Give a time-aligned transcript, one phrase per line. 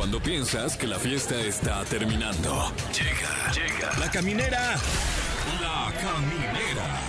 [0.00, 2.72] Cuando piensas que la fiesta está terminando.
[2.90, 3.98] Llega, llega.
[3.98, 4.76] La caminera.
[5.60, 7.00] La caminera.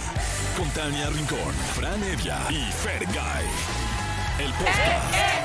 [0.58, 3.46] Con Tania Rincón, Fran Evia y Fergay.
[4.40, 5.16] El podcast.
[5.16, 5.41] ¿Cómo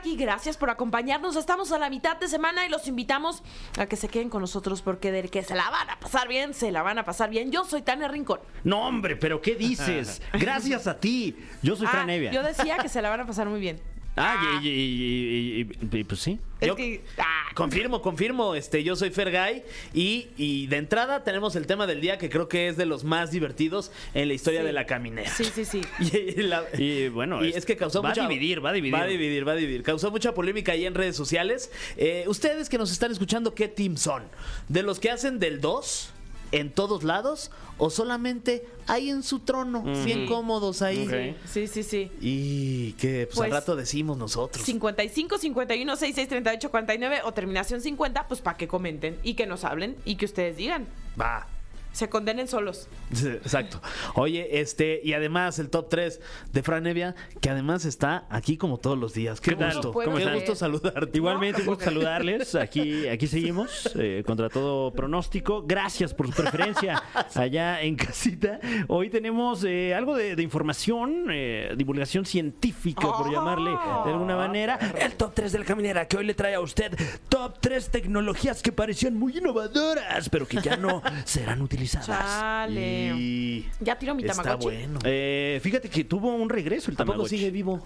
[0.00, 1.36] aquí, gracias por acompañarnos.
[1.36, 3.42] Estamos a la mitad de semana y los invitamos
[3.78, 6.54] a que se queden con nosotros porque del que se la van a pasar bien,
[6.54, 7.52] se la van a pasar bien.
[7.52, 8.40] Yo soy Tania Rincón.
[8.64, 10.22] No, hombre, pero ¿qué dices?
[10.32, 11.36] Gracias a ti.
[11.62, 12.30] Yo soy Ah, Fran Evia.
[12.32, 13.80] yo decía que se la van a pasar muy bien.
[14.16, 15.60] Ah, y, y- y-
[15.92, 16.38] y- y- pues sí.
[16.60, 18.54] Es Yo- que- ah, Confirmo, confirmo.
[18.54, 19.62] Este, yo soy Fergay
[19.94, 23.02] y, y de entrada tenemos el tema del día que creo que es de los
[23.04, 24.66] más divertidos en la historia Sí.
[24.66, 25.30] de la caminera.
[25.30, 25.80] sí, sí, sí.
[26.36, 28.72] Y, la- Y bueno, y es- es que causó va a mucha dividir, va a
[28.72, 28.94] dividir.
[28.94, 29.82] Va a dividir, va a dividir.
[29.82, 31.70] Causó mucha polémica ahí en redes sociales.
[31.96, 34.24] Eh, ustedes que nos están escuchando, ¿qué team son?
[34.68, 36.12] ¿De los que hacen del 2
[36.52, 41.36] en todos lados o solamente ahí en su trono, bien cómodos ahí?
[41.46, 42.10] Sí, sí, sí.
[42.20, 44.64] Y que pues, Pues, al rato decimos nosotros.
[44.64, 49.64] 55 51 66 38 49 o terminación 50, pues para que comenten y que nos
[49.64, 50.86] hablen y que ustedes digan.
[51.20, 51.46] Va.
[51.92, 52.88] Se condenen solos.
[53.10, 53.80] Exacto.
[54.14, 56.20] Oye, este, y además el top 3
[56.52, 59.40] de Fran Evia, que además está aquí como todos los días.
[59.40, 59.72] Qué ¿Qué tal?
[59.74, 59.92] gusto.
[59.92, 61.10] ¿Cómo Qué gusto saludarte.
[61.18, 62.54] Igualmente, No, un gusto saludarles.
[62.54, 65.64] Aquí, aquí seguimos eh, contra todo pronóstico.
[65.66, 67.02] Gracias por su preferencia
[67.34, 68.60] allá en casita.
[68.86, 73.32] Hoy tenemos eh, algo de, de información, eh, divulgación científica, por Oh.
[73.32, 74.78] llamarle de alguna manera.
[74.98, 76.96] El top 3 de la caminera que hoy le trae a usted
[77.28, 81.79] top 3 tecnologías que parecían muy innovadoras, pero que ya no serán utilizadas.
[81.88, 83.12] Chale.
[83.16, 84.64] Y Ya tiro mi está tamagotchi.
[84.64, 84.98] bueno.
[85.04, 87.36] Eh, fíjate que tuvo un regreso el Tampoco Tamagotchi.
[87.38, 87.84] sigue vivo.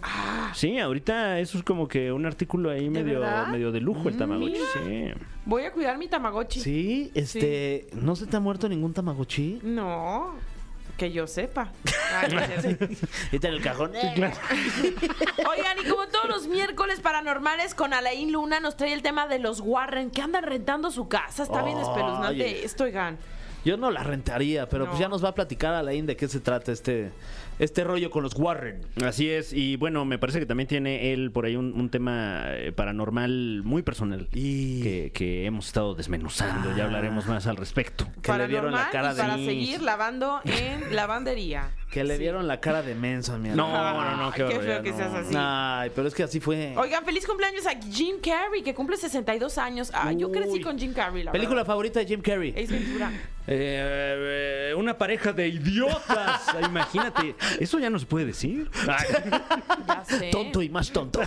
[0.55, 3.49] Sí, ahorita eso es como que un artículo ahí medio, verdad?
[3.49, 4.57] medio de lujo el Tamagotchi.
[4.73, 5.05] Sí.
[5.47, 6.61] Voy a cuidar mi Tamagotchi.
[6.61, 9.61] Sí, este, ¿no se te ha muerto ningún Tamagotchi?
[9.63, 10.35] No,
[10.97, 11.73] que yo sepa.
[12.15, 12.87] Ay, no es cierto.
[13.33, 13.91] Está en el cajón.
[15.51, 19.39] Oigan, y como todos los miércoles paranormales con Alain Luna nos trae el tema de
[19.39, 21.43] los Warren que andan rentando su casa.
[21.43, 22.65] Está bien espeluznante Oye.
[22.65, 23.19] esto, oigan.
[23.65, 24.91] Yo no la rentaría, pero No.
[24.91, 27.11] pues ya nos va a platicar Alain de qué se trata este,
[27.59, 28.81] este rollo con los Warren.
[29.05, 32.43] Así es, y bueno, me parece que también tiene él por ahí un, un tema
[32.49, 36.77] eh, paranormal muy personal Y que, que hemos estado desmenuzando.
[36.77, 38.07] Ya hablaremos más al respecto.
[38.23, 39.47] que le vieron la cara de para Sí.
[39.47, 41.71] seguir lavando en lavandería.
[41.91, 42.21] Que le Sí.
[42.21, 44.97] vieron la cara de menso a mi No, no, no, qué Qué feo que no.
[44.97, 45.35] seas así.
[45.37, 46.75] Ay, pero es que así fue.
[46.77, 49.91] Oigan, feliz cumpleaños a Jim Carrey, que cumple 62 años.
[49.95, 50.61] Ah, yo crecí Uy.
[50.63, 51.67] con Jim Carrey, la Película verdad.
[51.73, 52.51] favorita de Jim Carrey.
[52.51, 53.13] Ace Ventura.
[53.47, 56.43] Eh, eh, una pareja de idiotas.
[56.69, 58.71] Imagínate, eso ya no se puede decir.
[59.87, 60.31] Ya sé.
[60.31, 61.21] Tonto y más tonto.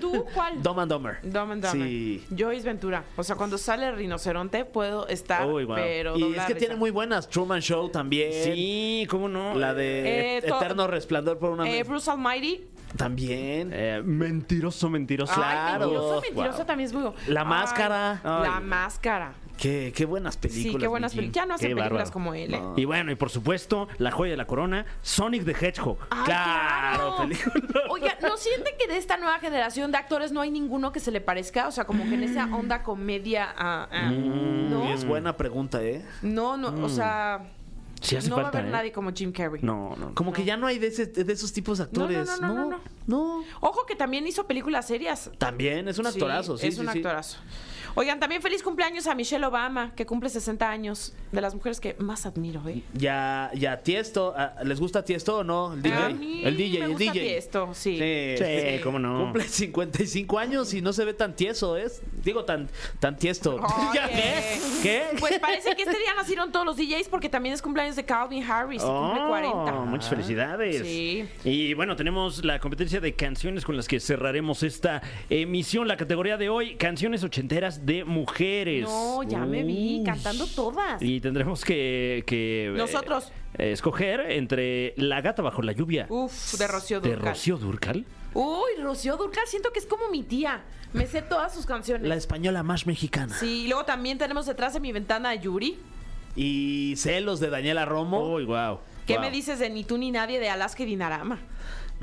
[0.00, 0.60] ¿Tú cuál?
[0.62, 1.18] Dumb and Dumber.
[1.22, 1.88] Dumb and Dumber.
[1.88, 2.24] Sí.
[2.30, 3.04] Yo Ace Ventura.
[3.16, 5.76] O sea, cuando sale el rinoceronte puedo estar, Uy, guau.
[5.78, 6.58] pero Y es que risa.
[6.58, 7.28] tiene muy buenas.
[7.28, 8.32] Truman Show también.
[8.44, 9.54] Sí, ¿cómo no?
[9.54, 11.82] La de Eh, Eterno Resplandor por una Eh.
[11.84, 12.64] Bruce Almighty.
[12.96, 13.70] También.
[13.72, 15.32] Eh, mentiroso, mentiroso.
[15.36, 15.80] Ay, Claro.
[15.86, 16.66] mentiroso, mentiroso Wow.
[16.66, 17.16] también es muy bueno.
[17.26, 18.20] La Ay, Máscara.
[18.24, 19.32] La máscara.
[19.56, 20.72] Qué, qué buenas películas.
[20.72, 21.34] sí, qué buenas películas.
[21.36, 22.12] Ya no hacen Qué películas bárbaro.
[22.12, 22.54] como él.
[22.54, 22.60] ¿eh?
[22.60, 22.74] No.
[22.76, 25.96] Y bueno, y por supuesto, la joya de la corona, Sonic the Hedgehog.
[26.10, 27.80] Ay, Claro, película.
[27.90, 31.12] Oiga, ¿no siente que de esta nueva generación de actores no hay ninguno que se
[31.12, 31.68] le parezca?
[31.68, 33.54] O sea, como que en esa onda comedia.
[33.56, 34.88] ah, ah, ¿no?
[34.88, 36.04] Y es buena pregunta, ¿eh?
[36.22, 37.42] no, no, o sea.
[38.04, 38.72] Sí hace no falta, va a haber ¿eh?
[38.72, 39.62] nadie como Jim Carrey.
[39.62, 40.14] No, no.
[40.14, 42.26] Como que ya no hay de, ese- de esos tipos de actores.
[42.40, 42.80] no, no, no, no.
[43.06, 43.44] no.
[43.60, 45.30] Ojo que también hizo películas serias.
[45.38, 46.66] También es un Sí, actorazo, sí.
[46.68, 46.98] es sí, un sí.
[46.98, 47.38] actorazo.
[47.96, 51.14] Oigan, también feliz cumpleaños a Michelle Obama, que cumple 60 años.
[51.30, 52.82] De las mujeres que más admiro, ¿eh?
[52.92, 54.34] Ya, ya, Tiesto.
[54.36, 55.72] ah, ¿Les gusta Tiesto o no?
[55.74, 55.96] El DJ.
[55.96, 57.24] A mí el DJ, me el gusta DJ.
[57.26, 57.98] Tiesto, sí.
[58.38, 59.24] Sí, cómo no.
[59.24, 62.02] Cumple 55 años y no se ve tan tieso, ¿es?
[62.22, 62.68] Digo, tan,
[63.00, 63.56] tan tiesto.
[63.90, 64.00] Oye.
[64.12, 64.58] ¿Qué?
[64.82, 65.02] ¿Qué?
[65.18, 68.42] Pues parece que este día nacieron todos los DJs porque también es cumpleaños de Calvin
[68.42, 69.72] Harris cumple Oh, 40.
[69.86, 70.82] Muchas felicidades.
[70.82, 71.26] Sí.
[71.44, 75.88] Y bueno, tenemos la competencia de canciones con las que cerraremos esta emisión.
[75.88, 78.84] La categoría de hoy, canciones ochenteras de mujeres.
[78.84, 81.00] No, ya me vi cantando todas.
[81.02, 83.32] Y tendremos que, que, eh, Nosotros.
[83.58, 87.16] eh, escoger entre La gata bajo la lluvia Uf, de Rocío de.
[87.16, 88.04] Rocío Durcal.
[88.32, 90.62] Uy, Rocío Dúrcal, siento que es como mi tía.
[90.92, 92.08] Me sé todas sus canciones.
[92.08, 93.34] La española más mexicana.
[93.38, 95.78] Sí, y luego también tenemos detrás de mi ventana a Yuri.
[96.36, 98.34] Y celos de Daniela Romo.
[98.34, 98.80] Uy, wow.
[99.06, 101.38] ¿Qué me dices de Ni tú ni nadie de Alaska y Dinarama?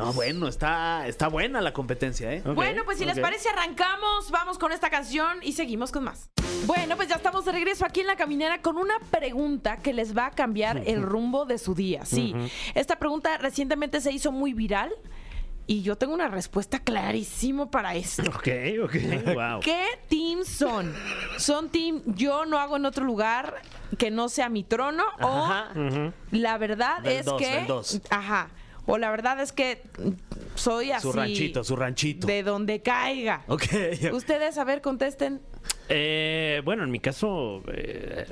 [0.05, 2.41] No, bueno, está, está buena la competencia, ¿eh?
[2.43, 6.29] Bueno, pues si les parece, arrancamos, vamos con esta canción y seguimos con más.
[6.65, 10.15] Bueno, pues ya estamos de regreso aquí en la caminera con una pregunta que les
[10.15, 12.05] va a cambiar el rumbo de su día.
[12.05, 12.33] Sí,
[12.75, 14.91] esta pregunta recientemente se hizo muy viral
[15.67, 18.23] y yo tengo una respuesta clarísimo para esto.
[18.23, 18.47] Ok,
[18.83, 18.95] ok.
[19.33, 19.59] Wow.
[19.61, 20.93] ¿Qué team son?
[21.37, 23.61] ¿Son team yo no hago en otro lugar
[23.97, 25.03] que no sea mi trono?
[25.19, 25.69] Ajá.
[25.75, 27.47] ¿O la verdad Del es dos, que...
[27.47, 28.01] del dos.
[28.09, 28.49] Ajá.
[28.91, 29.81] O la verdad es que
[30.55, 31.03] soy así.
[31.03, 32.27] Su ranchito, su ranchito.
[32.27, 33.43] De donde caiga.
[33.47, 33.63] Ok.
[34.13, 35.41] Ustedes, a ver, contesten.
[35.93, 38.25] Eh, bueno, en mi caso, eh,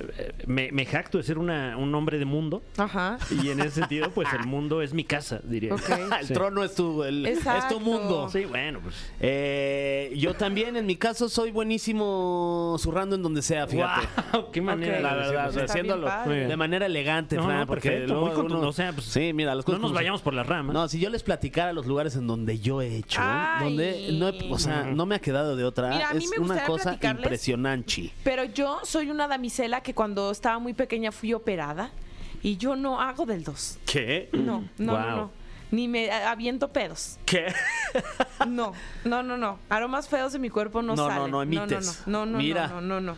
[0.47, 2.61] me, me jacto de ser una- un hombre de mundo.
[2.77, 3.17] Ajá.
[3.43, 5.73] Y en ese sentido, pues el mundo es mi casa, diría.
[5.73, 5.81] Ok.
[6.21, 6.33] el Sí.
[6.33, 7.39] trono es tu, el- es
[7.69, 8.29] tu mundo.
[8.29, 8.95] Sí, bueno, pues.
[9.19, 14.07] Eh, yo también, en mi caso, soy buenísimo zurrando en donde sea, fíjate.
[14.33, 14.97] Wow, qué manera Ok.
[14.97, 15.59] de La verdad, sí.
[15.59, 18.93] Haciéndolo de manera elegante, No, Fran, no, porque perfecto, luego muy contu- uno- o sea,
[18.93, 19.95] pues, sí, mira, las No cosas nos como son.
[19.95, 20.73] vayamos por las ramas.
[20.73, 23.63] No, si yo les platicara los lugares en donde yo he hecho, Ay.
[23.65, 26.29] donde no, he- o sea, no me ha quedado de otra, Mira, a mí es
[26.31, 26.99] me una cosa platicarles-
[27.53, 28.11] impresionante.
[28.23, 31.91] Pero yo soy una damisela que cuando estaba muy pequeña fui operada
[32.41, 33.79] y yo no hago del 2.
[33.85, 34.29] ¿Qué?
[34.33, 35.01] No, no, Wow.
[35.01, 35.31] no, no.
[35.71, 37.19] Ni me aviento pedos.
[37.25, 37.53] ¿Qué?
[38.47, 38.73] No,
[39.05, 39.59] no, no, no.
[39.69, 41.31] Aromas feos de mi cuerpo no, No, no, salen.
[41.31, 42.03] no emites.
[42.07, 42.67] No, no, no, no, Mira.
[42.67, 43.15] no, no, no.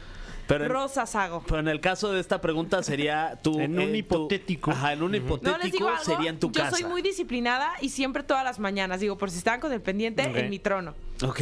[0.48, 1.44] Pero en- Rosas hago.
[1.48, 4.72] Pero en el caso de esta pregunta sería tú En un tu- hipotético.
[4.72, 6.04] ajá, en un No hipotético les digo algo.
[6.04, 6.78] sería en tu yo casa.
[6.78, 10.24] soy muy disciplinada y siempre todas las mañanas digo, por si están con el pendiente,
[10.24, 10.94] en mi trono.
[11.24, 11.40] Ok.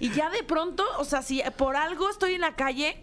[0.00, 2.96] Y ya de pronto, o sea, si por algo estoy en la calle,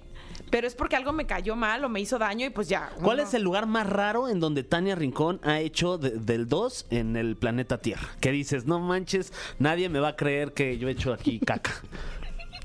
[0.49, 2.91] pero es porque algo me cayó mal o me hizo daño y pues ya.
[3.01, 6.85] ¿Cuál es el lugar más raro en donde Tania Rincón ha hecho de- del 2
[6.91, 8.07] en el planeta Tierra?
[8.21, 11.71] Que dices, no manches, nadie me va a creer que yo he hecho aquí caca.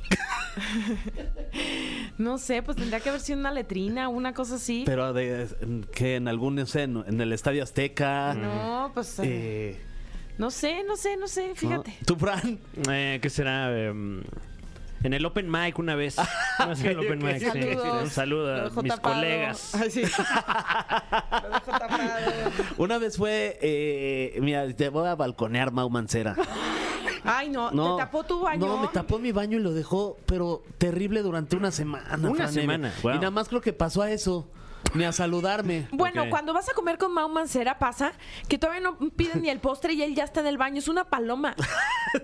[2.18, 4.82] No sé, pues tendría que haber sido una letrina, una cosa así.
[4.84, 5.46] Pero de,
[5.92, 8.34] que en algún, no sé, en, el Estadio Azteca.
[8.34, 9.80] no, pues eh, eh,
[10.36, 11.54] no sé, no sé, no sé, ¿no?
[11.54, 11.96] fíjate.
[12.04, 12.58] ¿Tú, Fran?
[12.90, 13.76] Eh, ¿Qué será?
[13.76, 14.22] Em,
[15.02, 16.16] en el Open Mic una vez.
[16.58, 17.46] Una vez en el Open Mic, sí.
[17.50, 18.02] Saludos.
[18.02, 19.14] Un saludo a mis tapado.
[19.14, 19.74] colegas.
[19.80, 20.02] Ay, sí.
[20.02, 22.02] Lo dejo tapado.
[22.78, 26.34] Una vez fue, eh, mira, te voy a balconear, Mau Mancera.
[27.24, 28.66] Ay, no, ¿te tapó tu baño?
[28.66, 32.06] No, me tapó mi baño y lo dejó, pero terrible durante una semana.
[32.18, 33.12] Una Fran semana, wow.
[33.12, 34.46] Y nada más creo que pasó a eso,
[34.94, 35.86] ni a saludarme.
[35.92, 38.12] Bueno, cuando vas a comer con Mau Mancera pasa
[38.48, 40.78] que todavía no piden ni el postre y él ya está en el baño.
[40.78, 41.54] Es una paloma.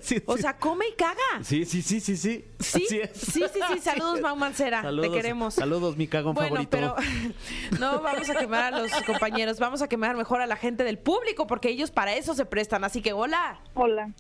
[0.01, 0.41] Sí, O sí.
[0.41, 1.43] sea, come y caga.
[1.43, 2.47] Sí, sí, sí, sí, sí.
[2.59, 3.11] Sí, Así es.
[3.12, 3.81] sí, sí, sí.
[3.81, 4.81] Saludos, Mau Mancera.
[4.81, 5.53] Saludos, Te queremos.
[5.53, 6.71] Saludos, mi cagón Bueno, favorito.
[6.71, 6.97] pero
[7.81, 10.99] no vamos a quemar a los compañeros, vamos a quemar mejor a la gente del
[10.99, 12.83] público porque ellos para eso se prestan.
[12.83, 13.61] Así que hola.
[13.75, 14.11] Hola.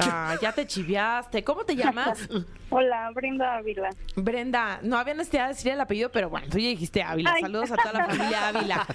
[0.00, 1.44] Ah, ya te chiviaste.
[1.44, 2.18] ¿Cómo te llamas?
[2.74, 3.90] Hola, Brenda Ávila.
[4.16, 4.80] Brenda.
[4.82, 7.34] No había necesidad de decir el apellido, pero bueno, tú ya dijiste Ávila.
[7.34, 7.42] Ay.
[7.42, 8.86] Saludos a toda la familia Ávila.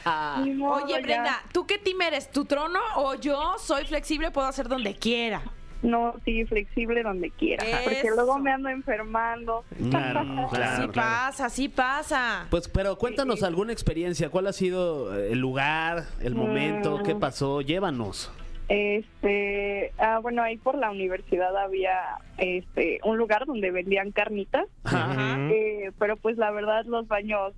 [0.55, 1.01] Modo, Oye, ya.
[1.01, 2.31] Brenda, ¿tú qué team eres?
[2.31, 5.41] ¿Tu trono o yo soy flexible, puedo hacer donde quiera?
[5.83, 7.63] No, sí, flexible donde quiera.
[7.83, 9.63] Porque luego me ando enfermando.
[9.89, 10.93] Claro, sí claro, claro.
[10.93, 12.47] pasa, sí pasa.
[12.49, 14.29] Pues, pero cuéntanos alguna experiencia.
[14.29, 16.97] ¿Cuál ha sido eh, el lugar, el momento?
[16.97, 17.03] Mm.
[17.03, 17.61] ¿Qué pasó?
[17.61, 18.31] Llévanos.
[18.69, 25.37] Este, ah, bueno, ahí por la universidad había este un lugar donde vendían carnitas, Ajá.
[25.51, 27.53] eh, pero pues la verdad los baños,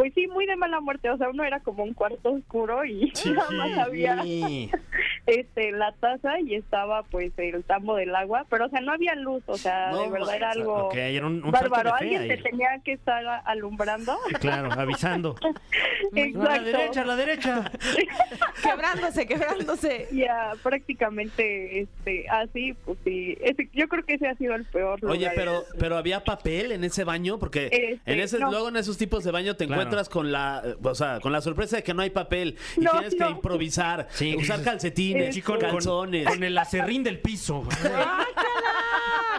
[0.00, 1.10] pues sí, muy de mala muerte.
[1.10, 4.70] O sea, uno era como un cuarto oscuro y nada más había Sí.
[5.26, 9.14] Este la taza y estaba pues el tambo del agua, pero o sea, no había
[9.14, 11.94] luz, o sea, No de verdad era algo Ok, era un, un salto bárbaro.
[11.94, 14.16] Alguien te tenía que estar a- alumbrando.
[14.40, 15.36] Claro, avisando.
[15.42, 17.70] A la derecha, a la derecha.
[18.62, 20.08] Quebrándose, quebrándose.
[20.12, 23.36] Ya prácticamente este así, pues sí.
[23.40, 24.98] Ese- yo creo que ese ha sido el peor.
[25.04, 28.50] Oye, pero, pero había papel en ese baño porque Este, en ese, no.
[28.50, 29.82] luego en esos tipos de baño te Claro.
[29.82, 32.90] encuentras con la, o sea, con la sorpresa de que no hay papel y No,
[32.92, 34.64] tienes que improvisar, Sí, usar dices-
[35.12, 36.26] calcetines, Sí, con, con- calzones.
[36.28, 37.64] con el acerrín del piso.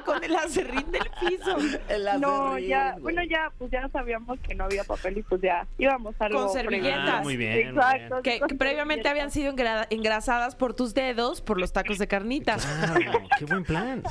[0.05, 1.55] Con el acerrín del piso.
[1.87, 3.01] El no, acerrín, ya, güey.
[3.03, 6.45] bueno, ya, pues ya sabíamos que no había papel y pues ya íbamos a algo.
[6.45, 7.07] Con servilletas.
[7.07, 8.21] Ah, muy bien, muy Exacto.
[8.23, 12.07] Que, con que previamente habían sido engra- engrasadas por tus dedos por los tacos de
[12.07, 12.65] carnitas.
[12.65, 14.01] Claro, qué buen plan.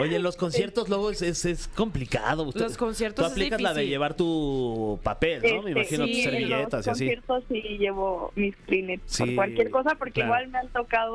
[0.00, 2.42] Oye, en los conciertos luego es, es, es complicado.
[2.42, 5.62] Usted- Los conciertos Tú es aplicas la de llevar tu papel, ¿no?
[5.62, 7.04] Me Este, imagino sí, tus servilletas los y así.
[7.06, 10.28] conciertos sí llevo mis Kleenex Sí, por cualquier cosa, porque claro.
[10.28, 11.07] igual me han tocado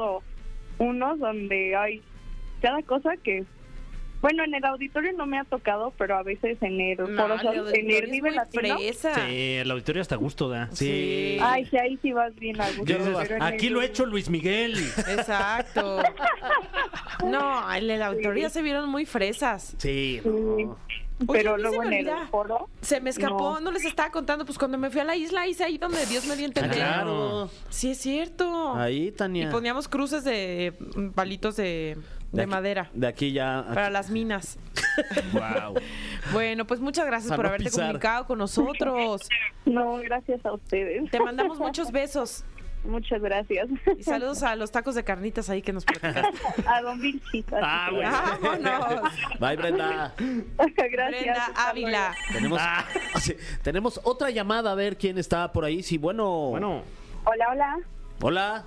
[0.79, 2.01] unos donde hay
[2.61, 3.43] cada cosa que...
[4.21, 7.35] Bueno, en el auditorio no me ha tocado, pero a veces en el, No, Foro
[7.73, 8.77] en el muy Latino.
[8.77, 9.15] fresa.
[9.15, 10.69] Sí, el auditorio hasta gusto da.
[10.71, 11.37] Sí.
[11.41, 12.95] Ay, sí, ahí sí vas bien a gusto.
[13.41, 14.75] Aquí el- lo ha hecho Luis Miguel.
[15.09, 16.01] Exacto.
[17.25, 19.75] No, en la autoría se vieron muy fresas.
[19.77, 20.67] Sí, Sí,
[21.31, 22.69] pero luego en el foro...
[22.81, 23.59] Se me escapó, no.
[23.61, 23.71] No.
[23.71, 26.35] les estaba contando, pues cuando me fui a la isla hice ahí donde Dios me
[26.35, 26.75] dio a entender.
[26.77, 27.49] Claro.
[27.69, 28.73] Sí, es cierto.
[28.75, 29.49] Ahí, Y Tania.
[29.49, 31.97] poníamos cruces de mm, palitos de,
[32.31, 33.65] de aquí- madera De aquí ya.
[33.67, 34.57] para las minas.
[35.33, 35.73] Wow.
[36.33, 37.85] Bueno, pues muchas gracias Para por no haberte pisar.
[37.85, 39.21] comunicado con nosotros.
[39.65, 41.09] No, gracias a ustedes.
[41.09, 42.43] Te mandamos muchos besos
[42.83, 43.67] Muchas gracias.
[43.97, 46.37] y saludos a los tacos de carnitas ahí que nos platicaste.
[46.67, 47.45] A Don Vilchis.
[47.53, 48.11] Ah, bueno.
[48.41, 49.13] Vámonos.
[49.39, 50.13] Bye, Brenda.
[50.17, 50.91] gracias.
[50.91, 52.15] Brenda Ávila.
[52.31, 52.85] Tenemos, Ah.
[53.19, 55.81] sí, tenemos otra llamada a ver quién está por ahí.
[55.81, 56.49] Sí, bueno.
[56.49, 56.83] Bueno.
[57.25, 57.77] Hola, hola.
[58.21, 58.65] Hola.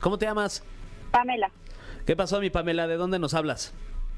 [0.00, 0.64] ¿Cómo te llamas?
[1.12, 1.50] Pamela,
[2.06, 2.88] ¿Qué pasó, mi Pamela?
[2.88, 3.72] ¿De dónde nos hablas?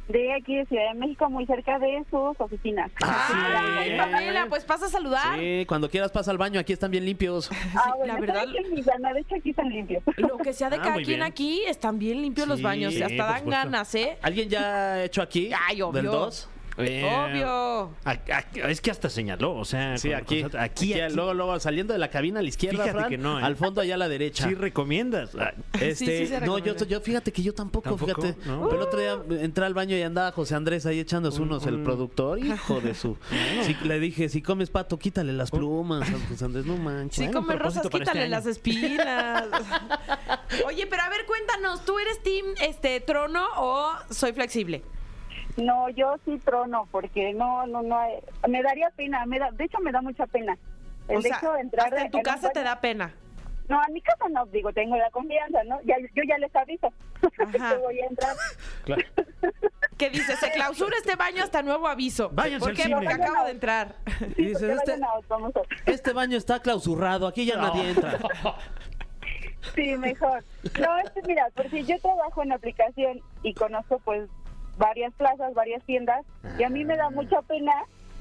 [0.09, 2.91] De aquí de Ciudad de México, muy cerca de sus oficinas.
[3.03, 5.39] Ay, Pamela, pues pasa a saludar.
[5.39, 7.51] Sí, cuando quieras pasa al baño, aquí están bien limpios.
[7.75, 10.03] Ah, bueno, la verdad- de hecho aquí están limpios.
[10.17, 11.23] Lo que sea de Ah, cada quien bien.
[11.23, 12.93] aquí, están bien limpios los Sí, baños.
[12.95, 13.51] y por hasta dan supuesto.
[13.51, 14.19] ganas, ¿eh?
[14.23, 14.61] ¿Alguien ya
[14.95, 15.51] ha hecho aquí?
[15.69, 16.03] Ay, obvio.
[16.03, 16.49] ¿Del 2?
[16.77, 17.91] Eh, Obvio.
[18.05, 21.15] a- a- es que hasta señaló, o sea, Sí, con- aquí, con- aquí, aquí, aquí.
[21.15, 23.43] Luego, luego, saliendo de la cabina a la izquierda, Fíjate Fran, que no, ¿eh?
[23.45, 24.49] al fondo allá a la derecha.
[24.49, 25.31] Sí recomiendas.
[25.39, 28.23] Ah, Este, Sí, sí se no, yo, fíjate que yo tampoco, ¿Tampoco?
[28.23, 28.37] fíjate.
[28.49, 28.65] ¿No?
[28.69, 31.77] Pero el otro día entré al baño y andaba José Andrés ahí echándose unos, el
[31.77, 33.17] un- productor, hijo de su.
[33.65, 37.25] Sí, le dije, si comes pato, quítale las plumas, a José Andrés, no manches.
[37.27, 39.45] Si comes rosas, este quítale las espinas.
[40.67, 44.83] Oye, pero a ver, cuéntanos, ¿tú eres team este trono o soy flexible?
[45.57, 48.01] No, yo sí trono, porque no, no, no,
[48.49, 50.57] me daría pena, me da, de hecho me da mucha pena.
[51.09, 53.15] El O sea, hecho de entrar hasta en tu casa te da pena.
[53.69, 55.81] No, a mi casa no, digo, tengo la confianza, ¿no?
[55.85, 56.93] Ya, yo ya les aviso
[57.53, 58.37] que voy a entrar.
[58.85, 59.03] Claro.
[59.97, 62.29] Que dice, se clausura este baño hasta nuevo aviso.
[62.31, 62.83] Váyanse ¿Por al qué?
[62.83, 62.97] cine.
[62.97, 63.95] Porque acabo de entrar.
[64.37, 68.19] Y dices, Que este, a este baño está clausurado, aquí ya nadie entra.
[69.75, 70.45] Sí, mejor.
[70.79, 74.29] No, es mira, porque yo trabajo en aplicación y conozco pues
[74.79, 76.25] varias plazas, varias tiendas,
[76.59, 77.73] y a mí me da mucha pena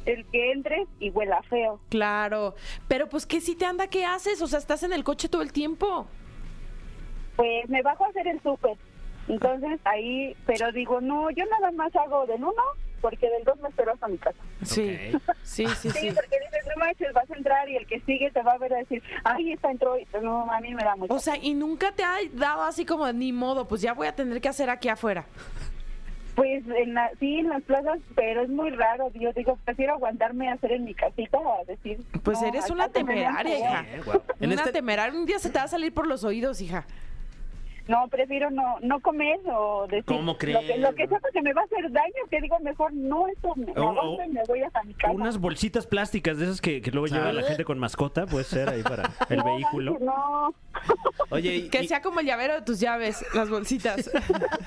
[0.05, 1.79] el que entres y huela feo.
[1.89, 2.55] Claro.
[2.87, 3.87] Pero pues, ¿qué si te anda?
[3.87, 4.41] ¿Qué haces?
[4.41, 6.07] O sea, estás en el coche todo el tiempo.
[7.35, 8.77] Pues me bajo a hacer el súper.
[9.27, 12.61] Entonces ahí, pero digo, no, yo nada más hago del uno,
[13.01, 14.37] porque del dos me espero hasta mi casa.
[14.63, 14.97] Sí,
[15.43, 16.11] sí, sí, Sí, sí.
[16.11, 18.73] porque dices, no manches, vas a entrar y el que sigue te va a ver
[18.73, 21.13] a decir, ay, esta entró, y no, a mí me da mucho.
[21.13, 24.15] O sea, y nunca te ha dado así como ni modo, pues ya voy a
[24.15, 25.25] tener que hacer aquí afuera.
[26.35, 29.11] Pues en la, sí, en las plazas, pero es muy raro.
[29.13, 31.99] Yo digo, prefiero aguantarme a hacer en mi casita a decir.
[32.23, 33.85] Pues no, eres una temeraria, hija.
[33.93, 34.01] Eh.
[34.39, 35.19] En una este- temeraria.
[35.19, 36.85] Un día se te va a salir por los oídos, hija.
[37.87, 40.05] No, prefiero no no comer o decir.
[40.05, 40.79] ¿Cómo Lo que, crees?
[40.79, 43.71] lo que que me va a hacer daño, que digo, mejor no, eso me, me
[43.73, 45.13] O- aguanto o- y me voy hasta mi casa.
[45.13, 48.69] Unas bolsitas plásticas de esas que, que luego lleva la gente con mascota, puede ser
[48.69, 49.97] ahí para el No, vehículo.
[49.99, 50.53] No,
[51.29, 54.09] Oye, y, Que sea como el llavero de tus llaves, las bolsitas.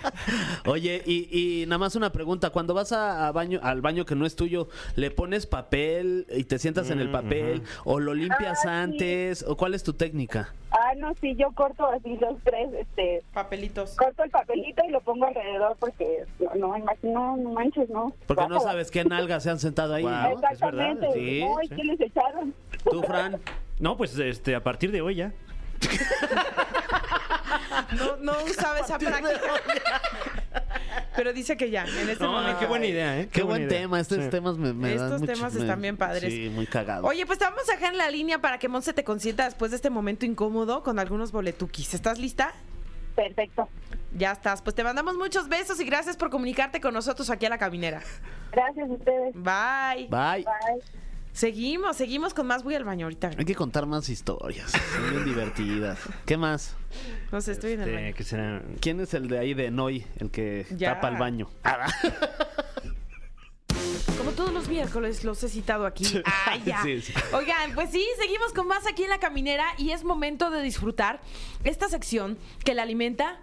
[0.66, 2.50] oye, y, y nada más una pregunta.
[2.50, 6.44] Cuando vas a, a baño, al baño que no es tuyo, ¿le pones papel y
[6.44, 7.62] te sientas en el papel?
[7.84, 8.68] ¿O lo limpias Ah, sí.
[8.68, 9.42] antes?
[9.42, 10.52] ¿O cuál es tu técnica?
[10.70, 13.94] Ah, no, sí, yo corto así los tres, este, Papelitos.
[13.96, 18.12] corto el papelito y lo pongo alrededor porque no, no, imagino, no manches, no.
[18.26, 20.02] Porque no sabes qué nalgas se han sentado ahí.
[20.02, 20.38] Guau.
[20.38, 20.48] ¿no?
[20.50, 21.12] es verdad, Exactamente.
[21.14, 21.74] sí, no, ¿y sí.
[21.74, 22.54] qué les echaron?
[22.90, 23.40] Tú, Fran.
[23.78, 25.32] No, pues este, a partir de hoy ya.
[27.96, 29.40] No, no usaba esa práctica.
[31.16, 32.58] Pero dice que ya, en este No, momento.
[32.60, 33.28] qué buena idea, ¿eh?
[33.32, 33.68] Qué, buen idea.
[33.80, 33.98] tema.
[34.00, 34.30] Estos Sí.
[34.30, 36.32] temas me, me dan Estos mucho- temas me- están bien padres.
[36.32, 37.08] Sí, muy cagados.
[37.08, 39.70] Oye, pues te vamos a dejar en la línea para que Monse te consienta después
[39.70, 41.94] de este momento incómodo con algunos boletuquis.
[41.94, 42.52] ¿Estás lista?
[43.14, 43.68] Perfecto.
[44.16, 44.60] Ya estás.
[44.62, 48.02] Pues te mandamos muchos besos y gracias por comunicarte con nosotros aquí a la caminera.
[48.52, 49.34] Gracias a ustedes.
[49.34, 50.08] Bye.
[50.10, 50.44] Bye.
[50.44, 51.05] Bye.
[51.36, 52.64] Seguimos, seguimos con más.
[52.64, 53.32] Voy al baño ahorita.
[53.36, 54.70] Hay que contar más historias.
[54.72, 55.98] Son bien divertidas.
[56.24, 56.74] ¿Qué más?
[57.30, 58.14] No sé, estoy en el Este, baño.
[58.16, 58.62] ¿qué será?
[58.80, 60.94] ¿Quién es el de ahí de Noy, el que Ya.
[60.94, 61.50] tapa el baño?
[64.16, 66.06] Como todos los miércoles los he citado aquí.
[66.46, 66.82] Ay, ya.
[66.86, 67.12] Sí, sí.
[67.34, 71.20] Oigan, pues sí, seguimos con más aquí en la caminera y es momento de disfrutar
[71.64, 73.40] esta sección que la alimenta,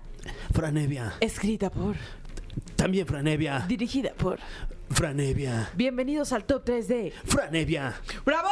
[0.52, 1.14] Franevia.
[1.20, 1.96] escrita por,
[2.76, 3.60] También Franevia.
[3.68, 4.40] dirigida por.
[4.90, 5.70] Franevia.
[5.76, 7.96] Bienvenidos al top 3 de Franevia.
[8.26, 8.48] ¡Bravo!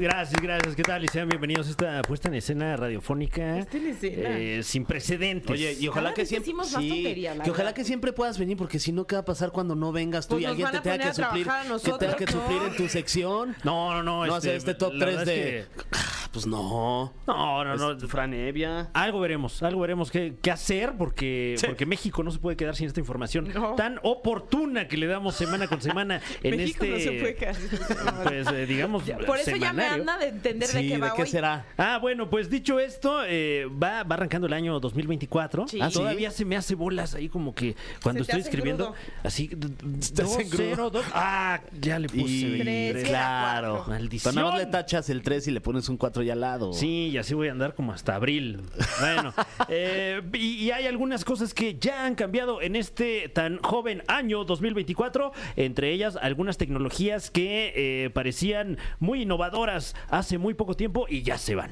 [0.00, 0.74] Gracias, gracias.
[0.74, 1.04] ¿Qué tal?
[1.04, 3.54] Y sean bienvenidos a esta puesta en escena radiofónica.
[3.54, 4.38] Puesta en escena.
[4.38, 5.48] eh, sin precedentes.
[5.50, 6.44] Oye, y ojalá Cada que vez siempre.
[6.46, 7.76] decimos más tontería, la que ojalá verdad.
[7.76, 10.34] que siempre puedas venir, porque si no, ¿qué va a pasar cuando no vengas tú
[10.36, 11.44] Pues y nos alguien van te a tenga poner que a suplir?
[11.44, 12.32] trabajar a que tenga que ¿no?
[12.32, 13.56] suplir en tu sección.
[13.62, 14.26] No, no, no.
[14.26, 15.58] No hacer este top la 3 verdad de.
[15.60, 17.12] es que- Ah, Pues no.
[17.26, 17.92] No, no, no.
[17.92, 18.90] Es Franevia.
[18.92, 22.88] Algo veremos, algo veremos qué, qué hacer porque, porque México no se puede quedar sin
[22.88, 23.74] esta información No.
[23.76, 27.50] tan oportuna que le damos semana con semana en México este no se sin esta
[27.92, 28.22] información.
[28.24, 29.94] pues eh, digamos Por eso ya me semanario.
[29.94, 31.28] anda de entender de Sí, qué ¿de va qué hoy.
[31.28, 31.66] será?
[31.76, 35.68] Ah, bueno, pues dicho esto, eh, va, va arrancando el año 2024.
[35.68, 35.78] Sí.
[35.80, 35.98] Ah, ¿Ah, sí?
[35.98, 39.48] Todavía se me hace bolas ahí como que cuando Se te estoy hace escribiendo, así,
[39.48, 39.68] d-
[40.14, 41.04] te dos, cero, dos.
[41.12, 42.22] Ah, ya le puse.
[42.26, 43.74] Y Tres, era claro.
[43.76, 43.92] cuatro.
[43.92, 44.34] Maldición.
[44.34, 46.72] Pero nada más le tachas el 3 y le pones un 4 ya al lado.
[46.72, 48.62] Sí, y así voy a andar como hasta abril.
[49.00, 49.32] Bueno,
[49.68, 54.44] eh, y, y hay algunas cosas que ya han cambiado en este tan joven año
[54.44, 57.72] 2024, entre ellas algunas tecnologías que
[58.04, 61.70] eh, parecían muy innovadoras hace muy poco tiempo y ya se van.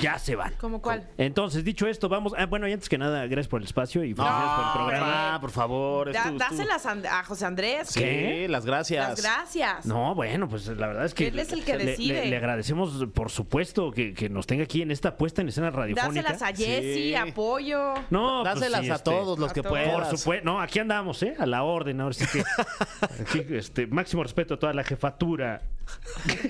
[0.00, 0.54] Ya se van.
[0.60, 1.08] ¿Cómo cuál?
[1.18, 2.32] Entonces, dicho esto, vamos.
[2.38, 5.34] Ah, bueno, y antes que nada, gracias por el espacio y felicidades por el programa.
[5.34, 6.12] Ah, por favor.
[6.12, 7.88] Da- dáselas a, a José Andrés.
[7.88, 9.08] Sí, las gracias.
[9.08, 9.86] Las gracias.
[9.86, 11.28] No, bueno, pues la verdad es que.
[11.28, 12.24] Él es el que le- decide.
[12.24, 13.56] Le, le agradecemos, por supuesto.
[13.66, 16.22] esto, que, que nos tenga aquí en esta puesta en escena radiofónica.
[16.32, 17.14] Dáselas a Jessy, Sí.
[17.14, 17.94] apoyo.
[18.10, 19.72] No, pues Dáselas sí, a este, todos los a que todos.
[19.72, 20.08] puedas.
[20.08, 21.34] Por supuesto, no, aquí andamos, ¿eh?
[21.38, 22.44] A la orden, ahora sí que.
[23.20, 25.62] aquí, este, máximo respeto a toda la jefatura.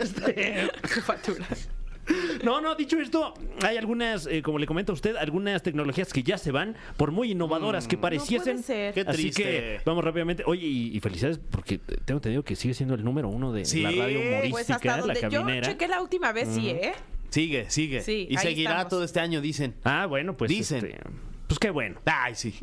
[0.00, 1.46] Este, Jefatura.
[2.44, 6.38] no, no, dicho esto, hay algunas, eh, como le comenta usted, algunas tecnologías que ya
[6.38, 8.62] se van, por muy innovadoras que pareciesen.
[8.62, 8.94] puede ser.
[8.94, 9.42] Qué Así triste.
[9.42, 10.44] que vamos rápidamente.
[10.46, 13.82] Oye, y, y felicidades porque tengo entendido que sigue siendo el número uno de Sí,
[13.82, 15.66] la radio humorística, Pues hasta la donde yo caminera.
[15.66, 16.92] chequé la última vez, sí, ¿eh?
[17.30, 18.00] Sigue, sigue.
[18.02, 18.88] Sí, y seguirá estamos.
[18.90, 19.75] todo este año, dicen.
[19.82, 20.49] Ah, bueno, pues.
[20.49, 20.87] Dicen.
[20.87, 21.00] este,
[21.49, 22.00] pues qué bueno.
[22.06, 22.54] Ay, sí.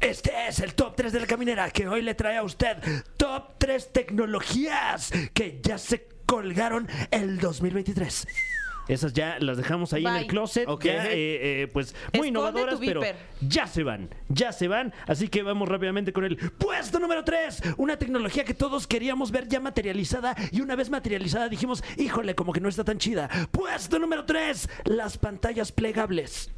[0.00, 2.76] Este es el top 3 de la caminera que hoy le trae a usted
[3.16, 8.26] top 3 tecnologías que ya se colgaron el 2023.
[8.88, 10.84] Esas ya las dejamos ahí en el closet, Ok.
[10.84, 13.00] ya, eh, eh, pues muy Esconde innovadoras, pero
[13.40, 14.94] ya se van, ya se van.
[15.08, 19.48] Así que vamos rápidamente con el puesto número 3, una tecnología que todos queríamos ver
[19.48, 23.28] ya materializada y una vez materializada dijimos, híjole, como que no está tan chida.
[23.50, 26.52] Puesto número 3, las pantallas plegables.